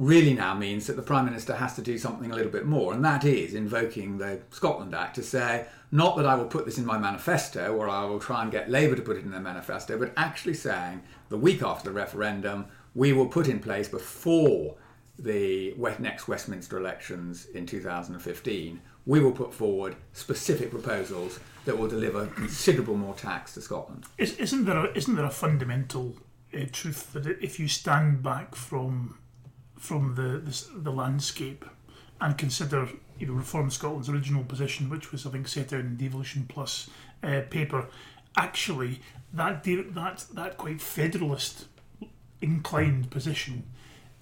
really 0.00 0.32
now 0.32 0.54
means 0.54 0.86
that 0.86 0.96
the 0.96 1.02
Prime 1.02 1.26
Minister 1.26 1.54
has 1.56 1.74
to 1.76 1.82
do 1.82 1.98
something 1.98 2.30
a 2.30 2.34
little 2.34 2.50
bit 2.50 2.64
more, 2.64 2.94
and 2.94 3.04
that 3.04 3.24
is 3.24 3.52
invoking 3.52 4.16
the 4.16 4.40
Scotland 4.50 4.94
Act 4.94 5.16
to 5.16 5.22
say, 5.22 5.66
not 5.92 6.16
that 6.16 6.24
I 6.24 6.36
will 6.36 6.46
put 6.46 6.64
this 6.64 6.78
in 6.78 6.86
my 6.86 6.96
manifesto 6.96 7.76
or 7.76 7.88
I 7.88 8.04
will 8.04 8.20
try 8.20 8.42
and 8.42 8.50
get 8.50 8.70
Labour 8.70 8.96
to 8.96 9.02
put 9.02 9.18
it 9.18 9.24
in 9.24 9.30
their 9.30 9.40
manifesto, 9.40 9.98
but 9.98 10.12
actually 10.16 10.54
saying 10.54 11.02
the 11.28 11.36
week 11.36 11.62
after 11.62 11.90
the 11.90 11.94
referendum, 11.94 12.66
we 12.94 13.12
will 13.12 13.26
put 13.26 13.46
in 13.46 13.58
place 13.58 13.88
before 13.88 14.76
the 15.22 15.74
next 15.98 16.28
Westminster 16.28 16.78
elections 16.78 17.46
in 17.54 17.66
2015, 17.66 18.80
we 19.06 19.20
will 19.20 19.32
put 19.32 19.52
forward 19.52 19.96
specific 20.12 20.70
proposals 20.70 21.40
that 21.64 21.78
will 21.78 21.88
deliver 21.88 22.26
considerable 22.26 22.96
more 22.96 23.14
tax 23.14 23.54
to 23.54 23.60
Scotland. 23.60 24.04
Isn't 24.18 24.64
there 24.64 24.86
a, 24.86 24.92
isn't 24.92 25.14
there 25.14 25.24
a 25.24 25.30
fundamental 25.30 26.16
uh, 26.54 26.64
truth 26.72 27.12
that 27.12 27.26
if 27.26 27.60
you 27.60 27.68
stand 27.68 28.22
back 28.22 28.54
from 28.54 29.18
from 29.78 30.14
the, 30.14 30.38
the, 30.38 30.80
the 30.80 30.92
landscape 30.92 31.64
and 32.20 32.36
consider 32.36 32.88
you 33.18 33.26
know 33.26 33.32
Reform 33.32 33.70
Scotland's 33.70 34.08
original 34.08 34.44
position, 34.44 34.90
which 34.90 35.12
was 35.12 35.26
I 35.26 35.30
think 35.30 35.48
set 35.48 35.72
out 35.72 35.80
in 35.80 35.96
the 35.96 36.04
Devolution 36.04 36.46
Plus 36.48 36.88
uh, 37.22 37.42
paper, 37.50 37.88
actually 38.36 39.00
that 39.32 39.64
that 39.64 40.24
that 40.34 40.56
quite 40.56 40.80
federalist 40.80 41.66
inclined 42.40 43.10
position 43.10 43.64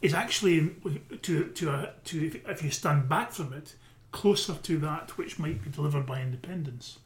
is 0.00 0.14
actually 0.14 0.70
to 1.22 1.48
to 1.48 1.70
a, 1.70 1.92
to 2.04 2.40
if 2.48 2.62
you 2.62 2.70
stand 2.70 3.08
back 3.08 3.32
from 3.32 3.52
it 3.52 3.74
closer 4.12 4.54
to 4.54 4.78
that 4.78 5.16
which 5.18 5.38
might 5.38 5.62
be 5.62 5.70
delivered 5.70 6.06
by 6.06 6.20
independence 6.20 6.98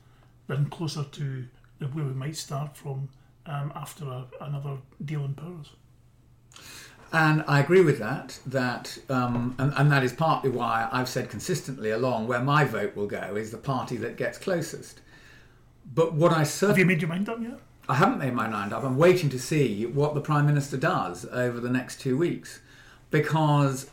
than 0.46 0.66
closer 0.66 1.04
to 1.04 1.46
where 1.92 2.04
we 2.04 2.12
might 2.12 2.36
start 2.36 2.76
from 2.76 3.08
um, 3.46 3.72
after 3.74 4.04
a, 4.04 4.24
another 4.40 4.76
deal 5.04 5.24
in 5.24 5.34
powers. 5.34 5.70
And 7.12 7.44
I 7.48 7.60
agree 7.60 7.82
with 7.82 7.98
that. 7.98 8.38
That 8.46 8.98
um, 9.10 9.54
and, 9.58 9.72
and 9.76 9.90
that 9.90 10.04
is 10.04 10.12
partly 10.12 10.50
why 10.50 10.88
I've 10.92 11.08
said 11.08 11.28
consistently 11.28 11.90
along 11.90 12.26
where 12.26 12.40
my 12.40 12.64
vote 12.64 12.96
will 12.96 13.06
go 13.06 13.36
is 13.36 13.50
the 13.50 13.58
party 13.58 13.96
that 13.98 14.16
gets 14.16 14.38
closest. 14.38 15.00
But 15.94 16.14
what 16.14 16.32
I 16.32 16.44
certainly 16.44 16.72
have 16.72 16.78
you 16.78 16.86
made 16.86 17.02
your 17.02 17.08
mind 17.08 17.28
up 17.28 17.40
yet? 17.42 17.58
I 17.88 17.96
haven't 17.96 18.18
made 18.18 18.32
my 18.32 18.48
mind 18.48 18.72
up. 18.72 18.84
I'm 18.84 18.96
waiting 18.96 19.28
to 19.30 19.38
see 19.38 19.84
what 19.84 20.14
the 20.14 20.20
prime 20.20 20.46
minister 20.46 20.76
does 20.76 21.26
over 21.26 21.58
the 21.58 21.68
next 21.68 22.00
two 22.00 22.16
weeks 22.16 22.60
because 23.12 23.88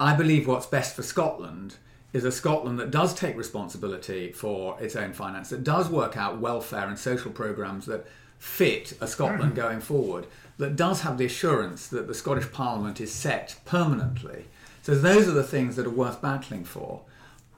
I 0.00 0.14
believe 0.14 0.46
what's 0.46 0.64
best 0.64 0.96
for 0.96 1.02
Scotland 1.02 1.76
is 2.14 2.24
a 2.24 2.32
Scotland 2.32 2.78
that 2.78 2.90
does 2.90 3.12
take 3.12 3.36
responsibility 3.36 4.32
for 4.32 4.80
its 4.80 4.96
own 4.96 5.12
finance, 5.12 5.50
that 5.50 5.64
does 5.64 5.90
work 5.90 6.16
out 6.16 6.38
welfare 6.38 6.88
and 6.88 6.98
social 6.98 7.30
programmes 7.30 7.84
that 7.84 8.06
fit 8.38 8.96
a 9.00 9.06
Scotland 9.06 9.52
mm. 9.52 9.56
going 9.56 9.80
forward, 9.80 10.26
that 10.56 10.76
does 10.76 11.02
have 11.02 11.18
the 11.18 11.26
assurance 11.26 11.88
that 11.88 12.06
the 12.06 12.14
Scottish 12.14 12.50
Parliament 12.52 13.00
is 13.00 13.12
set 13.12 13.56
permanently. 13.66 14.46
So 14.82 14.94
those 14.94 15.28
are 15.28 15.32
the 15.32 15.42
things 15.42 15.76
that 15.76 15.86
are 15.86 15.90
worth 15.90 16.22
battling 16.22 16.64
for. 16.64 17.02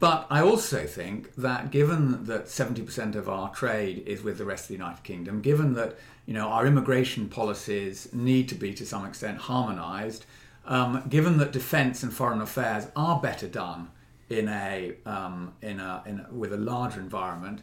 But 0.00 0.26
I 0.30 0.40
also 0.40 0.86
think 0.86 1.34
that 1.34 1.70
given 1.70 2.24
that 2.26 2.46
70% 2.46 3.16
of 3.16 3.28
our 3.28 3.50
trade 3.50 4.04
is 4.06 4.22
with 4.22 4.38
the 4.38 4.44
rest 4.44 4.64
of 4.64 4.68
the 4.68 4.74
United 4.74 5.02
Kingdom, 5.02 5.40
given 5.40 5.74
that 5.74 5.98
you 6.24 6.34
know 6.34 6.48
our 6.48 6.66
immigration 6.66 7.28
policies 7.28 8.08
need 8.12 8.48
to 8.48 8.54
be 8.54 8.72
to 8.74 8.86
some 8.86 9.04
extent 9.04 9.38
harmonised, 9.38 10.24
um, 10.68 11.02
given 11.08 11.38
that 11.38 11.50
defence 11.50 12.02
and 12.02 12.12
foreign 12.12 12.40
affairs 12.40 12.86
are 12.94 13.18
better 13.20 13.48
done 13.48 13.90
in 14.28 14.48
a, 14.48 14.94
um, 15.06 15.54
in 15.62 15.80
a, 15.80 16.02
in 16.06 16.20
a, 16.20 16.32
with 16.32 16.52
a 16.52 16.58
larger 16.58 17.00
environment, 17.00 17.62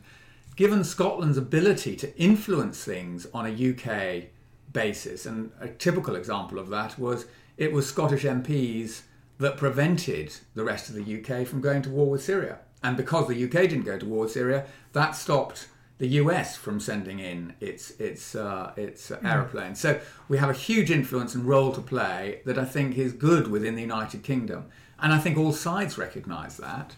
given 0.55 0.83
Scotland's 0.83 1.37
ability 1.37 1.95
to 1.97 2.17
influence 2.19 2.83
things 2.83 3.27
on 3.33 3.45
a 3.45 3.49
UK 3.49 4.25
basis, 4.73 5.25
and 5.25 5.51
a 5.61 5.67
typical 5.67 6.15
example 6.15 6.57
of 6.57 6.69
that 6.69 6.97
was 6.97 7.27
it 7.57 7.71
was 7.71 7.87
Scottish 7.87 8.23
MPs 8.23 9.01
that 9.37 9.55
prevented 9.55 10.35
the 10.55 10.63
rest 10.63 10.89
of 10.89 10.95
the 10.95 11.21
UK 11.21 11.45
from 11.47 11.61
going 11.61 11.81
to 11.83 11.89
war 11.89 12.09
with 12.09 12.23
Syria. 12.23 12.59
And 12.83 12.97
because 12.97 13.27
the 13.27 13.43
UK 13.45 13.69
didn't 13.69 13.83
go 13.83 13.97
to 13.97 14.05
war 14.05 14.21
with 14.21 14.31
Syria, 14.31 14.65
that 14.93 15.11
stopped 15.15 15.67
the 15.97 16.07
US 16.07 16.57
from 16.57 16.79
sending 16.79 17.19
in 17.19 17.53
its 17.59 17.91
its 17.91 18.35
uh, 18.35 18.73
its 18.75 19.11
uh, 19.11 19.17
mm. 19.17 19.31
aeroplanes. 19.31 19.79
So 19.79 19.99
we 20.27 20.37
have 20.37 20.49
a 20.49 20.53
huge 20.53 20.91
influence 20.91 21.35
and 21.35 21.45
role 21.45 21.71
to 21.73 21.81
play 21.81 22.41
that 22.45 22.57
I 22.57 22.65
think 22.65 22.97
is 22.97 23.13
good 23.13 23.47
within 23.47 23.75
the 23.75 23.81
United 23.81 24.23
Kingdom, 24.23 24.65
and 24.99 25.13
I 25.13 25.19
think 25.19 25.37
all 25.37 25.53
sides 25.53 25.97
recognise 25.97 26.57
that, 26.57 26.95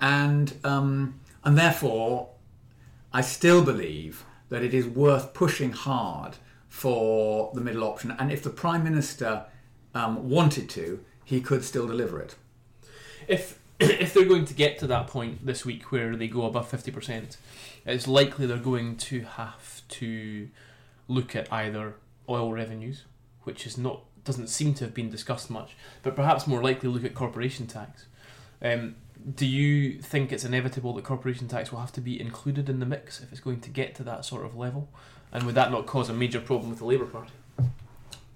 and 0.00 0.54
um, 0.64 1.20
and 1.44 1.56
therefore, 1.56 2.30
I 3.12 3.20
still 3.20 3.64
believe 3.64 4.24
that 4.48 4.62
it 4.62 4.74
is 4.74 4.86
worth 4.86 5.32
pushing 5.32 5.70
hard 5.72 6.36
for 6.68 7.52
the 7.54 7.60
middle 7.60 7.84
option, 7.84 8.10
and 8.18 8.32
if 8.32 8.42
the 8.42 8.50
Prime 8.50 8.82
Minister 8.82 9.44
um, 9.94 10.28
wanted 10.28 10.68
to, 10.70 11.04
he 11.24 11.40
could 11.40 11.64
still 11.64 11.86
deliver 11.86 12.20
it. 12.20 12.34
If 13.28 13.59
if 14.00 14.14
they're 14.14 14.24
going 14.24 14.44
to 14.44 14.54
get 14.54 14.78
to 14.78 14.86
that 14.86 15.06
point 15.06 15.44
this 15.44 15.64
week 15.64 15.90
where 15.92 16.16
they 16.16 16.28
go 16.28 16.44
above 16.44 16.68
fifty 16.68 16.90
percent 16.90 17.36
it's 17.86 18.06
likely 18.06 18.46
they're 18.46 18.58
going 18.58 18.96
to 18.96 19.22
have 19.22 19.82
to 19.88 20.48
look 21.08 21.34
at 21.34 21.52
either 21.52 21.94
oil 22.28 22.52
revenues, 22.52 23.04
which 23.42 23.66
is 23.66 23.76
not 23.76 24.02
doesn't 24.22 24.48
seem 24.48 24.74
to 24.74 24.84
have 24.84 24.94
been 24.94 25.10
discussed 25.10 25.50
much, 25.50 25.74
but 26.02 26.14
perhaps 26.14 26.46
more 26.46 26.62
likely 26.62 26.88
look 26.88 27.04
at 27.04 27.14
corporation 27.14 27.66
tax. 27.66 28.06
Um, 28.62 28.96
do 29.34 29.46
you 29.46 29.98
think 29.98 30.30
it's 30.30 30.44
inevitable 30.44 30.92
that 30.94 31.04
corporation 31.04 31.48
tax 31.48 31.72
will 31.72 31.80
have 31.80 31.92
to 31.92 32.00
be 32.00 32.20
included 32.20 32.68
in 32.68 32.80
the 32.80 32.86
mix 32.86 33.20
if 33.20 33.32
it's 33.32 33.40
going 33.40 33.60
to 33.60 33.70
get 33.70 33.94
to 33.96 34.02
that 34.04 34.24
sort 34.24 34.44
of 34.44 34.56
level? 34.56 34.88
And 35.32 35.44
would 35.44 35.54
that 35.54 35.70
not 35.70 35.86
cause 35.86 36.08
a 36.10 36.12
major 36.12 36.40
problem 36.40 36.70
with 36.70 36.80
the 36.80 36.84
Labour 36.84 37.06
Party? 37.06 37.32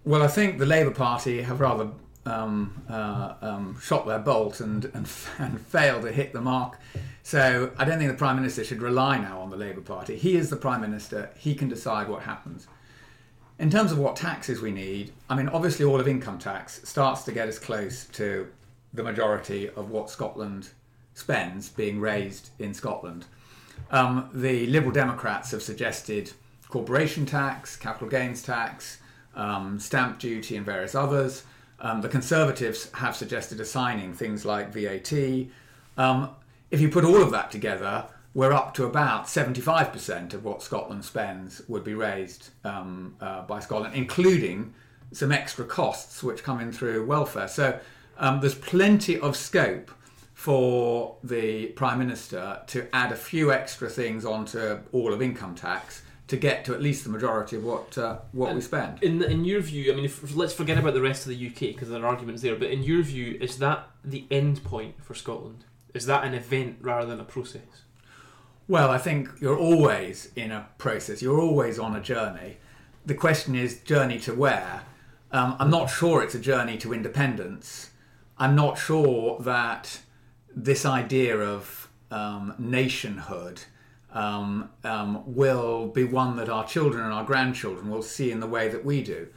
Well, 0.04 0.22
I 0.22 0.28
think 0.28 0.58
the 0.58 0.66
Labour 0.66 0.90
Party 0.90 1.42
have 1.42 1.60
rather 1.60 1.90
um, 2.26 2.82
uh, 2.88 3.34
um, 3.42 3.78
shot 3.80 4.06
their 4.06 4.18
bolt 4.18 4.60
and, 4.60 4.84
and, 4.86 5.08
and 5.38 5.60
failed 5.60 6.02
to 6.02 6.12
hit 6.12 6.32
the 6.32 6.40
mark 6.40 6.78
so 7.26 7.70
I 7.78 7.86
don't 7.86 7.98
think 7.98 8.10
the 8.10 8.18
Prime 8.18 8.36
Minister 8.36 8.62
should 8.64 8.82
rely 8.82 9.16
now 9.16 9.40
on 9.40 9.48
the 9.48 9.56
Labour 9.56 9.80
Party. 9.80 10.14
He 10.14 10.36
is 10.36 10.50
the 10.50 10.56
Prime 10.56 10.82
Minister, 10.82 11.30
he 11.38 11.54
can 11.54 11.70
decide 11.70 12.06
what 12.06 12.24
happens. 12.24 12.68
In 13.58 13.70
terms 13.70 13.92
of 13.92 13.98
what 13.98 14.14
taxes 14.14 14.60
we 14.60 14.70
need, 14.70 15.10
I 15.30 15.34
mean, 15.34 15.48
obviously, 15.48 15.86
all 15.86 15.98
of 15.98 16.06
income 16.06 16.38
tax 16.38 16.86
starts 16.86 17.22
to 17.22 17.32
get 17.32 17.48
us 17.48 17.58
close 17.58 18.04
to 18.08 18.48
the 18.92 19.02
majority 19.02 19.70
of 19.70 19.90
what 19.90 20.10
Scotland 20.10 20.68
spends 21.14 21.70
being 21.70 21.98
raised 21.98 22.50
in 22.58 22.74
Scotland. 22.74 23.24
Um, 23.90 24.28
the 24.34 24.66
Liberal 24.66 24.92
Democrats 24.92 25.52
have 25.52 25.62
suggested 25.62 26.32
corporation 26.68 27.24
tax, 27.24 27.74
capital 27.74 28.08
gains 28.08 28.42
tax, 28.42 28.98
um, 29.34 29.78
stamp 29.78 30.18
duty, 30.18 30.56
and 30.56 30.66
various 30.66 30.94
others. 30.94 31.44
Um, 31.80 32.00
the 32.00 32.08
Conservatives 32.08 32.90
have 32.94 33.16
suggested 33.16 33.60
assigning 33.60 34.14
things 34.14 34.44
like 34.44 34.72
VAT. 34.72 35.12
Um, 35.96 36.30
if 36.70 36.80
you 36.80 36.88
put 36.88 37.04
all 37.04 37.22
of 37.22 37.30
that 37.32 37.50
together, 37.50 38.06
we're 38.34 38.52
up 38.52 38.74
to 38.74 38.84
about 38.84 39.26
75% 39.26 40.34
of 40.34 40.44
what 40.44 40.62
Scotland 40.62 41.04
spends 41.04 41.62
would 41.68 41.84
be 41.84 41.94
raised 41.94 42.50
um, 42.64 43.16
uh, 43.20 43.42
by 43.42 43.60
Scotland, 43.60 43.94
including 43.94 44.74
some 45.12 45.30
extra 45.30 45.64
costs 45.64 46.22
which 46.22 46.42
come 46.42 46.60
in 46.60 46.72
through 46.72 47.06
welfare. 47.06 47.46
So 47.46 47.78
um, 48.18 48.40
there's 48.40 48.56
plenty 48.56 49.18
of 49.20 49.36
scope 49.36 49.90
for 50.34 51.16
the 51.22 51.66
Prime 51.68 51.98
Minister 51.98 52.60
to 52.66 52.88
add 52.94 53.12
a 53.12 53.16
few 53.16 53.52
extra 53.52 53.88
things 53.88 54.24
onto 54.24 54.78
all 54.92 55.12
of 55.12 55.22
income 55.22 55.54
tax 55.54 56.02
to 56.34 56.40
get 56.40 56.64
to 56.64 56.74
at 56.74 56.82
least 56.82 57.04
the 57.04 57.10
majority 57.10 57.56
of 57.56 57.64
what 57.64 57.96
uh, 57.96 58.18
what 58.32 58.48
and 58.48 58.56
we 58.56 58.62
spend. 58.62 59.02
In 59.02 59.22
in 59.22 59.44
your 59.44 59.60
view, 59.60 59.92
I 59.92 59.96
mean, 59.96 60.04
if, 60.04 60.34
let's 60.36 60.52
forget 60.52 60.78
about 60.78 60.94
the 60.94 61.00
rest 61.00 61.26
of 61.26 61.30
the 61.30 61.46
UK 61.46 61.60
because 61.74 61.88
there 61.88 62.02
are 62.02 62.06
arguments 62.06 62.42
there. 62.42 62.56
But 62.56 62.70
in 62.70 62.82
your 62.82 63.02
view, 63.02 63.38
is 63.40 63.58
that 63.58 63.88
the 64.04 64.26
end 64.30 64.64
point 64.64 65.02
for 65.02 65.14
Scotland? 65.14 65.64
Is 65.94 66.06
that 66.06 66.24
an 66.24 66.34
event 66.34 66.78
rather 66.80 67.06
than 67.06 67.20
a 67.20 67.24
process? 67.24 67.82
Well, 68.66 68.90
I 68.90 68.98
think 68.98 69.28
you're 69.40 69.58
always 69.58 70.30
in 70.34 70.50
a 70.50 70.66
process. 70.78 71.22
You're 71.22 71.40
always 71.40 71.78
on 71.78 71.94
a 71.94 72.00
journey. 72.00 72.56
the 73.06 73.14
question 73.14 73.54
is 73.54 73.80
journey 73.80 74.18
to 74.20 74.34
where. 74.34 74.82
Um, 75.30 75.56
I'm 75.60 75.70
not 75.70 75.86
sure 75.86 76.22
it's 76.22 76.34
a 76.34 76.40
journey 76.40 76.78
to 76.78 76.94
independence. 76.94 77.90
I'm 78.38 78.54
not 78.54 78.78
sure 78.78 79.38
that 79.40 80.00
this 80.56 80.86
idea 80.86 81.38
of 81.38 81.88
um, 82.10 82.54
nationhood 82.58 83.62
um, 84.14 84.70
um, 84.84 85.22
will 85.34 85.88
be 85.88 86.04
one 86.04 86.36
that 86.36 86.48
our 86.48 86.66
children 86.66 87.04
and 87.04 87.12
our 87.12 87.24
grandchildren 87.24 87.90
will 87.90 88.02
see 88.02 88.30
in 88.30 88.40
the 88.40 88.46
way 88.46 88.68
that 88.68 88.84
we 88.84 89.02
do. 89.02 89.28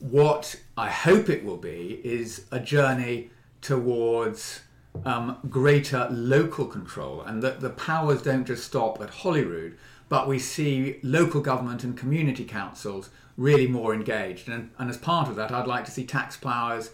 What 0.00 0.56
I 0.76 0.90
hope 0.90 1.28
it 1.28 1.44
will 1.44 1.58
be 1.58 2.00
is 2.02 2.46
a 2.50 2.58
journey 2.58 3.30
towards 3.60 4.60
um, 5.04 5.38
greater 5.48 6.08
local 6.10 6.66
control 6.66 7.22
and 7.22 7.42
that 7.42 7.60
the 7.60 7.70
powers 7.70 8.22
don't 8.22 8.46
just 8.46 8.64
stop 8.64 9.00
at 9.00 9.10
Holyrood, 9.10 9.76
but 10.08 10.26
we 10.26 10.38
see 10.38 10.98
local 11.02 11.40
government 11.40 11.84
and 11.84 11.96
community 11.96 12.44
councils 12.44 13.10
really 13.36 13.66
more 13.66 13.94
engaged. 13.94 14.48
And, 14.48 14.70
and 14.78 14.88
as 14.88 14.96
part 14.96 15.28
of 15.28 15.36
that, 15.36 15.52
I'd 15.52 15.66
like 15.66 15.84
to 15.86 15.90
see 15.90 16.04
tax 16.04 16.36
powers 16.36 16.90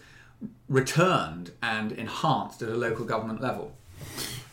returned 0.67 1.51
and 1.61 1.91
enhanced 1.91 2.61
at 2.61 2.69
a 2.69 2.75
local 2.75 3.05
government 3.05 3.41
level. 3.41 3.73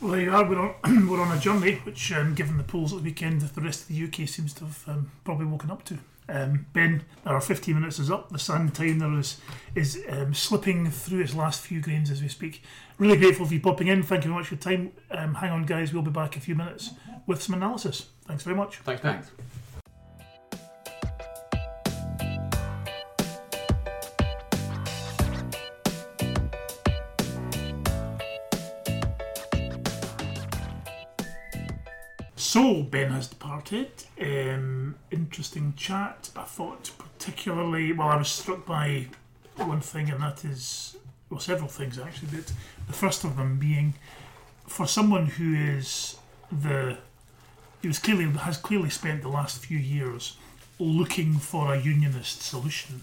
Well, 0.00 0.16
you 0.16 0.32
are. 0.32 0.48
We're 0.48 0.60
on, 0.60 1.08
we're 1.08 1.20
on 1.20 1.36
a 1.36 1.40
journey, 1.40 1.76
which, 1.82 2.12
um, 2.12 2.34
given 2.34 2.56
the 2.56 2.62
polls 2.62 2.92
at 2.92 3.00
the 3.00 3.04
weekend, 3.04 3.40
the 3.40 3.60
rest 3.60 3.82
of 3.82 3.88
the 3.88 4.04
UK 4.04 4.28
seems 4.28 4.52
to 4.54 4.64
have 4.64 4.84
um, 4.86 5.10
probably 5.24 5.46
woken 5.46 5.70
up 5.70 5.84
to. 5.86 5.98
Um, 6.28 6.66
ben, 6.72 7.02
our 7.26 7.40
15 7.40 7.74
minutes 7.74 7.98
is 7.98 8.10
up. 8.10 8.30
The 8.30 8.38
sun 8.38 8.70
timer 8.70 9.18
is 9.18 9.40
is 9.74 10.04
um, 10.10 10.34
slipping 10.34 10.90
through 10.90 11.20
its 11.20 11.34
last 11.34 11.62
few 11.62 11.80
grains 11.80 12.10
as 12.10 12.22
we 12.22 12.28
speak. 12.28 12.62
Really 12.98 13.16
grateful 13.16 13.46
for 13.46 13.54
you 13.54 13.60
popping 13.60 13.88
in. 13.88 14.02
Thank 14.02 14.24
you 14.24 14.30
very 14.30 14.40
much 14.40 14.48
for 14.48 14.54
your 14.54 14.60
time. 14.60 14.92
Um, 15.10 15.34
hang 15.34 15.50
on, 15.50 15.64
guys. 15.64 15.92
We'll 15.92 16.02
be 16.02 16.10
back 16.10 16.34
in 16.34 16.42
a 16.42 16.44
few 16.44 16.54
minutes 16.54 16.90
with 17.26 17.42
some 17.42 17.54
analysis. 17.54 18.06
Thanks 18.26 18.44
very 18.44 18.56
much. 18.56 18.76
Thanks, 18.76 19.00
Thanks. 19.02 19.30
So 32.48 32.82
Ben 32.82 33.10
has 33.10 33.26
departed. 33.26 33.90
Um, 34.18 34.94
interesting 35.10 35.74
chat. 35.76 36.30
I 36.34 36.44
thought 36.44 36.90
particularly 36.96 37.92
well. 37.92 38.08
I 38.08 38.16
was 38.16 38.28
struck 38.28 38.64
by 38.64 39.08
one 39.56 39.82
thing, 39.82 40.08
and 40.08 40.22
that 40.22 40.46
is 40.46 40.96
well, 41.28 41.40
several 41.40 41.68
things 41.68 41.98
actually. 41.98 42.28
But 42.32 42.50
the 42.86 42.94
first 42.94 43.22
of 43.24 43.36
them 43.36 43.58
being 43.58 43.92
for 44.66 44.86
someone 44.86 45.26
who 45.26 45.54
is 45.54 46.16
the 46.50 46.96
he 47.82 47.88
was 47.88 47.98
clearly 47.98 48.24
has 48.38 48.56
clearly 48.56 48.88
spent 48.88 49.20
the 49.20 49.28
last 49.28 49.58
few 49.62 49.76
years 49.76 50.38
looking 50.78 51.34
for 51.34 51.74
a 51.74 51.78
unionist 51.78 52.40
solution. 52.40 53.02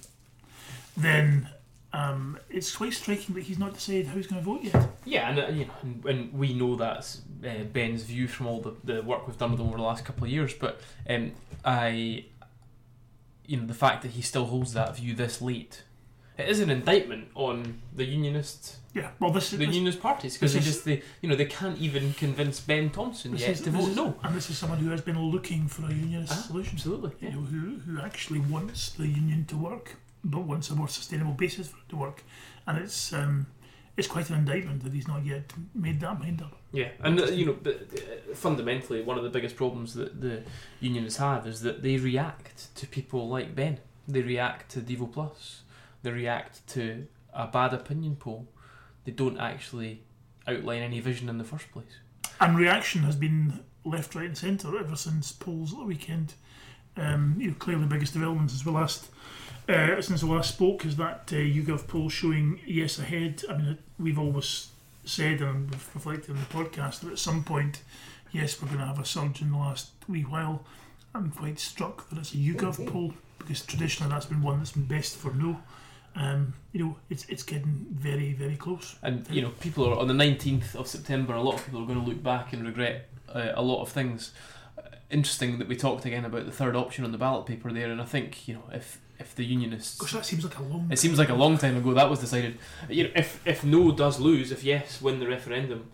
Then 0.97 1.49
um, 1.95 2.37
it's 2.49 2.75
quite 2.75 2.93
striking 2.93 3.35
that 3.35 3.43
he's 3.43 3.57
not 3.59 3.73
decided 3.73 4.07
how 4.07 4.15
he's 4.15 4.27
going 4.27 4.41
to 4.41 4.45
vote 4.45 4.63
yet. 4.63 4.89
Yeah, 5.05 5.29
and 5.29 5.39
uh, 5.39 5.47
you 5.47 5.65
know, 5.65 5.73
and, 5.83 6.05
and 6.05 6.33
we 6.33 6.53
know 6.53 6.75
that's 6.75 7.21
uh, 7.47 7.63
Ben's 7.71 8.03
view 8.03 8.27
from 8.27 8.47
all 8.47 8.59
the, 8.61 8.73
the 8.83 9.01
work 9.03 9.27
we've 9.27 9.37
done 9.37 9.51
with 9.51 9.59
him 9.59 9.67
over 9.67 9.77
the 9.77 9.83
last 9.83 10.03
couple 10.03 10.23
of 10.25 10.29
years. 10.29 10.53
But 10.53 10.81
um, 11.09 11.31
I, 11.63 12.25
you 13.45 13.57
know, 13.57 13.65
the 13.65 13.73
fact 13.73 14.01
that 14.01 14.11
he 14.11 14.21
still 14.21 14.45
holds 14.45 14.73
that 14.73 14.97
view 14.97 15.13
this 15.13 15.41
late, 15.41 15.83
it 16.37 16.49
is 16.49 16.59
an 16.59 16.69
indictment 16.69 17.29
on 17.35 17.81
the 17.95 18.03
unionist, 18.03 18.77
Yeah. 18.93 19.11
Well, 19.19 19.31
this 19.31 19.45
is 19.53 19.59
the 19.59 19.65
this, 19.65 19.75
unionist 19.75 20.01
parties 20.01 20.33
because 20.33 20.53
they 20.53 20.59
just 20.59 20.83
they, 20.83 21.01
you 21.21 21.29
know, 21.29 21.35
they 21.35 21.45
can't 21.45 21.77
even 21.77 22.13
convince 22.13 22.59
Ben 22.59 22.89
Thomson 22.89 23.37
yet 23.37 23.49
is, 23.51 23.61
to 23.61 23.69
vote 23.69 23.89
is- 23.89 23.95
no. 23.95 24.15
and 24.23 24.35
this 24.35 24.49
is 24.49 24.57
someone 24.57 24.79
who 24.79 24.89
has 24.89 25.01
been 25.01 25.17
looking 25.19 25.67
for 25.69 25.85
a 25.85 25.93
unionist 25.93 26.33
Ah, 26.33 26.35
solution. 26.47 26.73
Absolutely, 26.75 27.11
you 27.21 27.31
know, 27.33 27.39
who, 27.41 27.77
who 27.85 28.01
actually 28.01 28.39
wants 28.39 28.89
the 28.89 29.07
union 29.07 29.45
to 29.45 29.55
work, 29.55 29.95
but 30.25 30.41
wants 30.41 30.69
a 30.69 30.75
more 30.75 30.87
sustainable 30.87 31.33
basis 31.33 31.69
for 31.69 31.77
it 31.77 31.89
to 31.89 31.95
work. 31.95 32.23
And 32.67 32.77
it's 32.77 33.13
um, 33.13 33.47
it's 33.97 34.07
quite 34.07 34.29
an 34.29 34.35
indictment 34.35 34.83
that 34.83 34.91
he's 34.91 35.07
not 35.07 35.25
yet 35.25 35.53
made 35.73 36.01
that 36.01 36.19
mind 36.19 36.41
up. 36.41 36.57
Yeah, 36.71 36.89
and 36.99 37.19
uh, 37.19 37.25
you 37.25 37.45
know, 37.45 37.57
but, 37.61 37.75
uh, 37.75 38.33
fundamentally, 38.33 39.01
one 39.01 39.17
of 39.17 39.23
the 39.23 39.29
biggest 39.29 39.55
problems 39.55 39.93
that 39.93 40.19
the 40.19 40.43
unions 40.81 41.17
have 41.17 41.47
is 41.47 41.61
that 41.61 41.81
they 41.81 41.97
react 41.97 42.75
to 42.75 42.87
people 42.87 43.29
like 43.29 43.55
Ben. 43.55 43.79
They 44.07 44.21
react 44.21 44.71
to 44.71 44.81
Devo 44.81 45.11
Plus. 45.11 45.61
They 46.03 46.11
react 46.11 46.67
to 46.67 47.07
a 47.33 47.47
bad 47.47 47.73
opinion 47.73 48.17
poll. 48.17 48.47
They 49.05 49.11
don't 49.11 49.37
actually 49.37 50.03
outline 50.47 50.81
any 50.81 50.99
vision 50.99 51.29
in 51.29 51.37
the 51.37 51.43
first 51.43 51.71
place. 51.71 51.99
And 52.39 52.57
reaction 52.57 53.03
has 53.03 53.15
been 53.15 53.61
left, 53.85 54.13
right, 54.13 54.25
and 54.25 54.37
centre 54.37 54.77
ever 54.77 54.95
since 54.95 55.31
polls 55.31 55.71
at 55.71 55.79
the 55.79 55.85
weekend. 55.85 56.33
Um, 56.97 57.35
you 57.39 57.49
know, 57.49 57.55
clearly, 57.57 57.83
the 57.83 57.89
biggest 57.89 58.13
developments 58.13 58.53
since 58.53 58.65
we 58.65 58.71
last 58.71 59.09
uh, 59.67 60.01
since 60.01 60.23
we 60.23 60.29
last 60.29 60.53
spoke 60.55 60.85
is 60.85 60.95
that 60.97 61.23
uh, 61.31 61.35
YouGov 61.35 61.87
poll 61.87 62.09
showing 62.09 62.59
yes 62.65 62.99
ahead. 62.99 63.43
I 63.49 63.57
mean, 63.57 63.77
we've 63.99 64.19
always 64.19 64.69
said 65.05 65.41
and 65.41 65.69
we've 65.69 65.89
reflected 65.93 66.31
in 66.31 66.35
the 66.35 66.45
podcast 66.45 67.01
that 67.01 67.11
at 67.11 67.19
some 67.19 67.43
point, 67.43 67.81
yes, 68.31 68.61
we're 68.61 68.67
going 68.67 68.79
to 68.79 68.85
have 68.85 68.99
a 68.99 69.05
surge 69.05 69.41
in 69.41 69.51
the 69.51 69.57
last 69.57 69.91
wee 70.07 70.21
while. 70.21 70.63
I'm 71.13 71.31
quite 71.31 71.59
struck 71.59 72.09
that 72.09 72.19
it's 72.19 72.33
a 72.33 72.37
YouGov 72.37 72.91
poll 72.91 73.13
because 73.39 73.65
traditionally 73.65 74.11
that's 74.11 74.25
been 74.25 74.41
one 74.41 74.57
that's 74.57 74.73
been 74.73 74.85
best 74.85 75.15
for 75.15 75.31
no. 75.33 75.61
Um, 76.17 76.53
you 76.71 76.83
know, 76.83 76.95
it's 77.09 77.25
it's 77.25 77.43
getting 77.43 77.87
very 77.89 78.33
very 78.33 78.55
close. 78.55 78.95
And 79.01 79.29
you 79.29 79.41
know, 79.41 79.49
people 79.59 79.87
are 79.87 79.97
on 79.97 80.07
the 80.07 80.13
nineteenth 80.13 80.75
of 80.75 80.87
September. 80.87 81.33
A 81.33 81.41
lot 81.41 81.55
of 81.55 81.65
people 81.65 81.81
are 81.81 81.85
going 81.85 81.99
to 81.99 82.05
look 82.05 82.23
back 82.23 82.53
and 82.53 82.65
regret 82.65 83.09
uh, 83.33 83.51
a 83.53 83.61
lot 83.61 83.81
of 83.81 83.89
things. 83.89 84.31
Uh, 84.77 84.81
interesting 85.09 85.57
that 85.59 85.67
we 85.67 85.75
talked 85.75 86.05
again 86.05 86.25
about 86.25 86.45
the 86.45 86.51
third 86.51 86.75
option 86.75 87.03
on 87.03 87.11
the 87.11 87.17
ballot 87.17 87.45
paper 87.45 87.71
there, 87.71 87.91
and 87.91 88.01
I 88.01 88.05
think 88.05 88.47
you 88.47 88.55
know 88.55 88.63
if 88.71 88.99
if 89.19 89.33
the 89.35 89.45
unionists 89.45 89.99
Gosh, 89.99 90.13
that 90.13 90.25
seems 90.25 90.43
like 90.43 90.57
a 90.59 90.63
long. 90.63 90.87
It 90.91 90.99
seems 90.99 91.17
like 91.17 91.29
a 91.29 91.33
long 91.35 91.57
time 91.57 91.77
ago 91.77 91.93
that 91.93 92.09
was 92.09 92.19
decided. 92.19 92.57
You 92.89 93.05
know, 93.05 93.09
if 93.15 93.39
if 93.45 93.63
no 93.63 93.91
does 93.91 94.19
lose, 94.19 94.51
if 94.51 94.63
yes 94.63 95.01
win 95.01 95.19
the 95.19 95.27
referendum, 95.27 95.91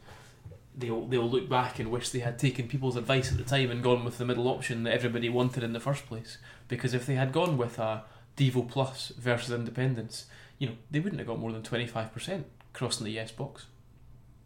they'll 0.76 1.06
they'll 1.06 1.30
look 1.30 1.50
back 1.50 1.80
and 1.80 1.92
wish 1.92 2.10
they 2.10 2.20
had 2.20 2.40
taken 2.40 2.68
people's 2.68 2.96
advice 2.96 3.32
at 3.32 3.38
the 3.38 3.44
time 3.44 3.70
and 3.72 3.84
gone 3.84 4.04
with 4.06 4.18
the 4.18 4.26
middle 4.26 4.48
option 4.48 4.84
that 4.84 4.94
everybody 4.94 5.30
wanted 5.30 5.64
in 5.64 5.74
the 5.74 5.80
first 5.80 6.06
place. 6.08 6.38
Because 6.68 6.94
if 6.94 7.06
they 7.06 7.16
had 7.16 7.32
gone 7.34 7.58
with 7.58 7.78
a 7.80 8.04
Devo 8.38 8.68
Plus 8.68 9.10
versus 9.18 9.52
Independence, 9.52 10.26
you 10.58 10.68
know, 10.68 10.76
they 10.90 11.00
wouldn't 11.00 11.20
have 11.20 11.28
got 11.28 11.40
more 11.40 11.52
than 11.52 11.64
twenty 11.64 11.88
five 11.88 12.12
percent 12.14 12.46
crossing 12.74 13.06
the 13.06 13.12
yes 13.12 13.32
box. 13.32 13.66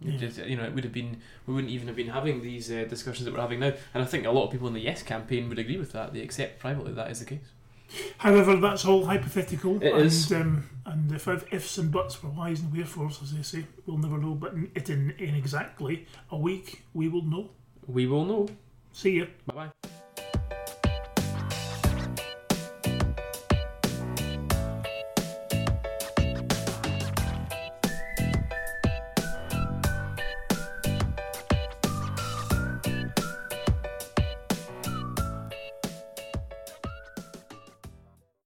Yeah. 0.02 0.18
just- 0.18 0.40
you 0.40 0.58
know, 0.58 0.64
it 0.66 0.74
would 0.74 0.84
have 0.84 0.92
been 0.94 1.22
we 1.48 1.54
wouldn't 1.54 1.72
even 1.72 1.88
have 1.88 1.96
been 1.96 2.10
having 2.10 2.42
these 2.42 2.70
uh, 2.72 2.86
discussions 2.90 3.24
that 3.26 3.34
we're 3.34 3.40
having 3.40 3.60
now. 3.60 3.74
And 3.94 4.04
I 4.04 4.06
think 4.06 4.26
a 4.26 4.32
lot 4.32 4.46
of 4.46 4.52
people 4.52 4.68
in 4.68 4.74
the 4.74 4.82
yes 4.82 5.04
campaign 5.04 5.48
would 5.48 5.60
agree 5.60 5.78
with 5.78 5.94
that. 5.94 6.14
They 6.14 6.22
accept 6.22 6.60
privately 6.60 6.92
that 6.94 7.12
is 7.12 7.20
the 7.20 7.26
case. 7.26 7.48
However, 8.18 8.56
that's 8.56 8.86
all 8.86 9.06
hypothetical. 9.06 9.82
It 9.82 9.94
and, 9.94 10.06
is. 10.06 10.32
Um, 10.32 10.70
and 10.86 11.12
if 11.12 11.28
if 11.28 11.52
ifs 11.54 11.78
and 11.78 11.92
buts 11.92 12.22
were 12.22 12.30
whys 12.30 12.62
and 12.62 12.72
wherefores, 12.72 13.22
as 13.22 13.34
they 13.34 13.44
say, 13.44 13.66
we'll 13.86 13.98
never 13.98 14.18
know. 14.18 14.36
But 14.36 14.54
in, 14.54 14.72
it 14.76 14.90
in, 14.90 15.12
in 15.18 15.36
exactly 15.36 16.06
a 16.32 16.38
week, 16.38 16.84
we 16.94 17.08
will 17.08 17.24
know. 17.24 17.50
We 17.88 18.08
will 18.08 18.26
know. 18.26 18.48
See 18.94 19.12
you. 19.12 19.28
Bye 19.46 19.70
bye. 19.84 19.90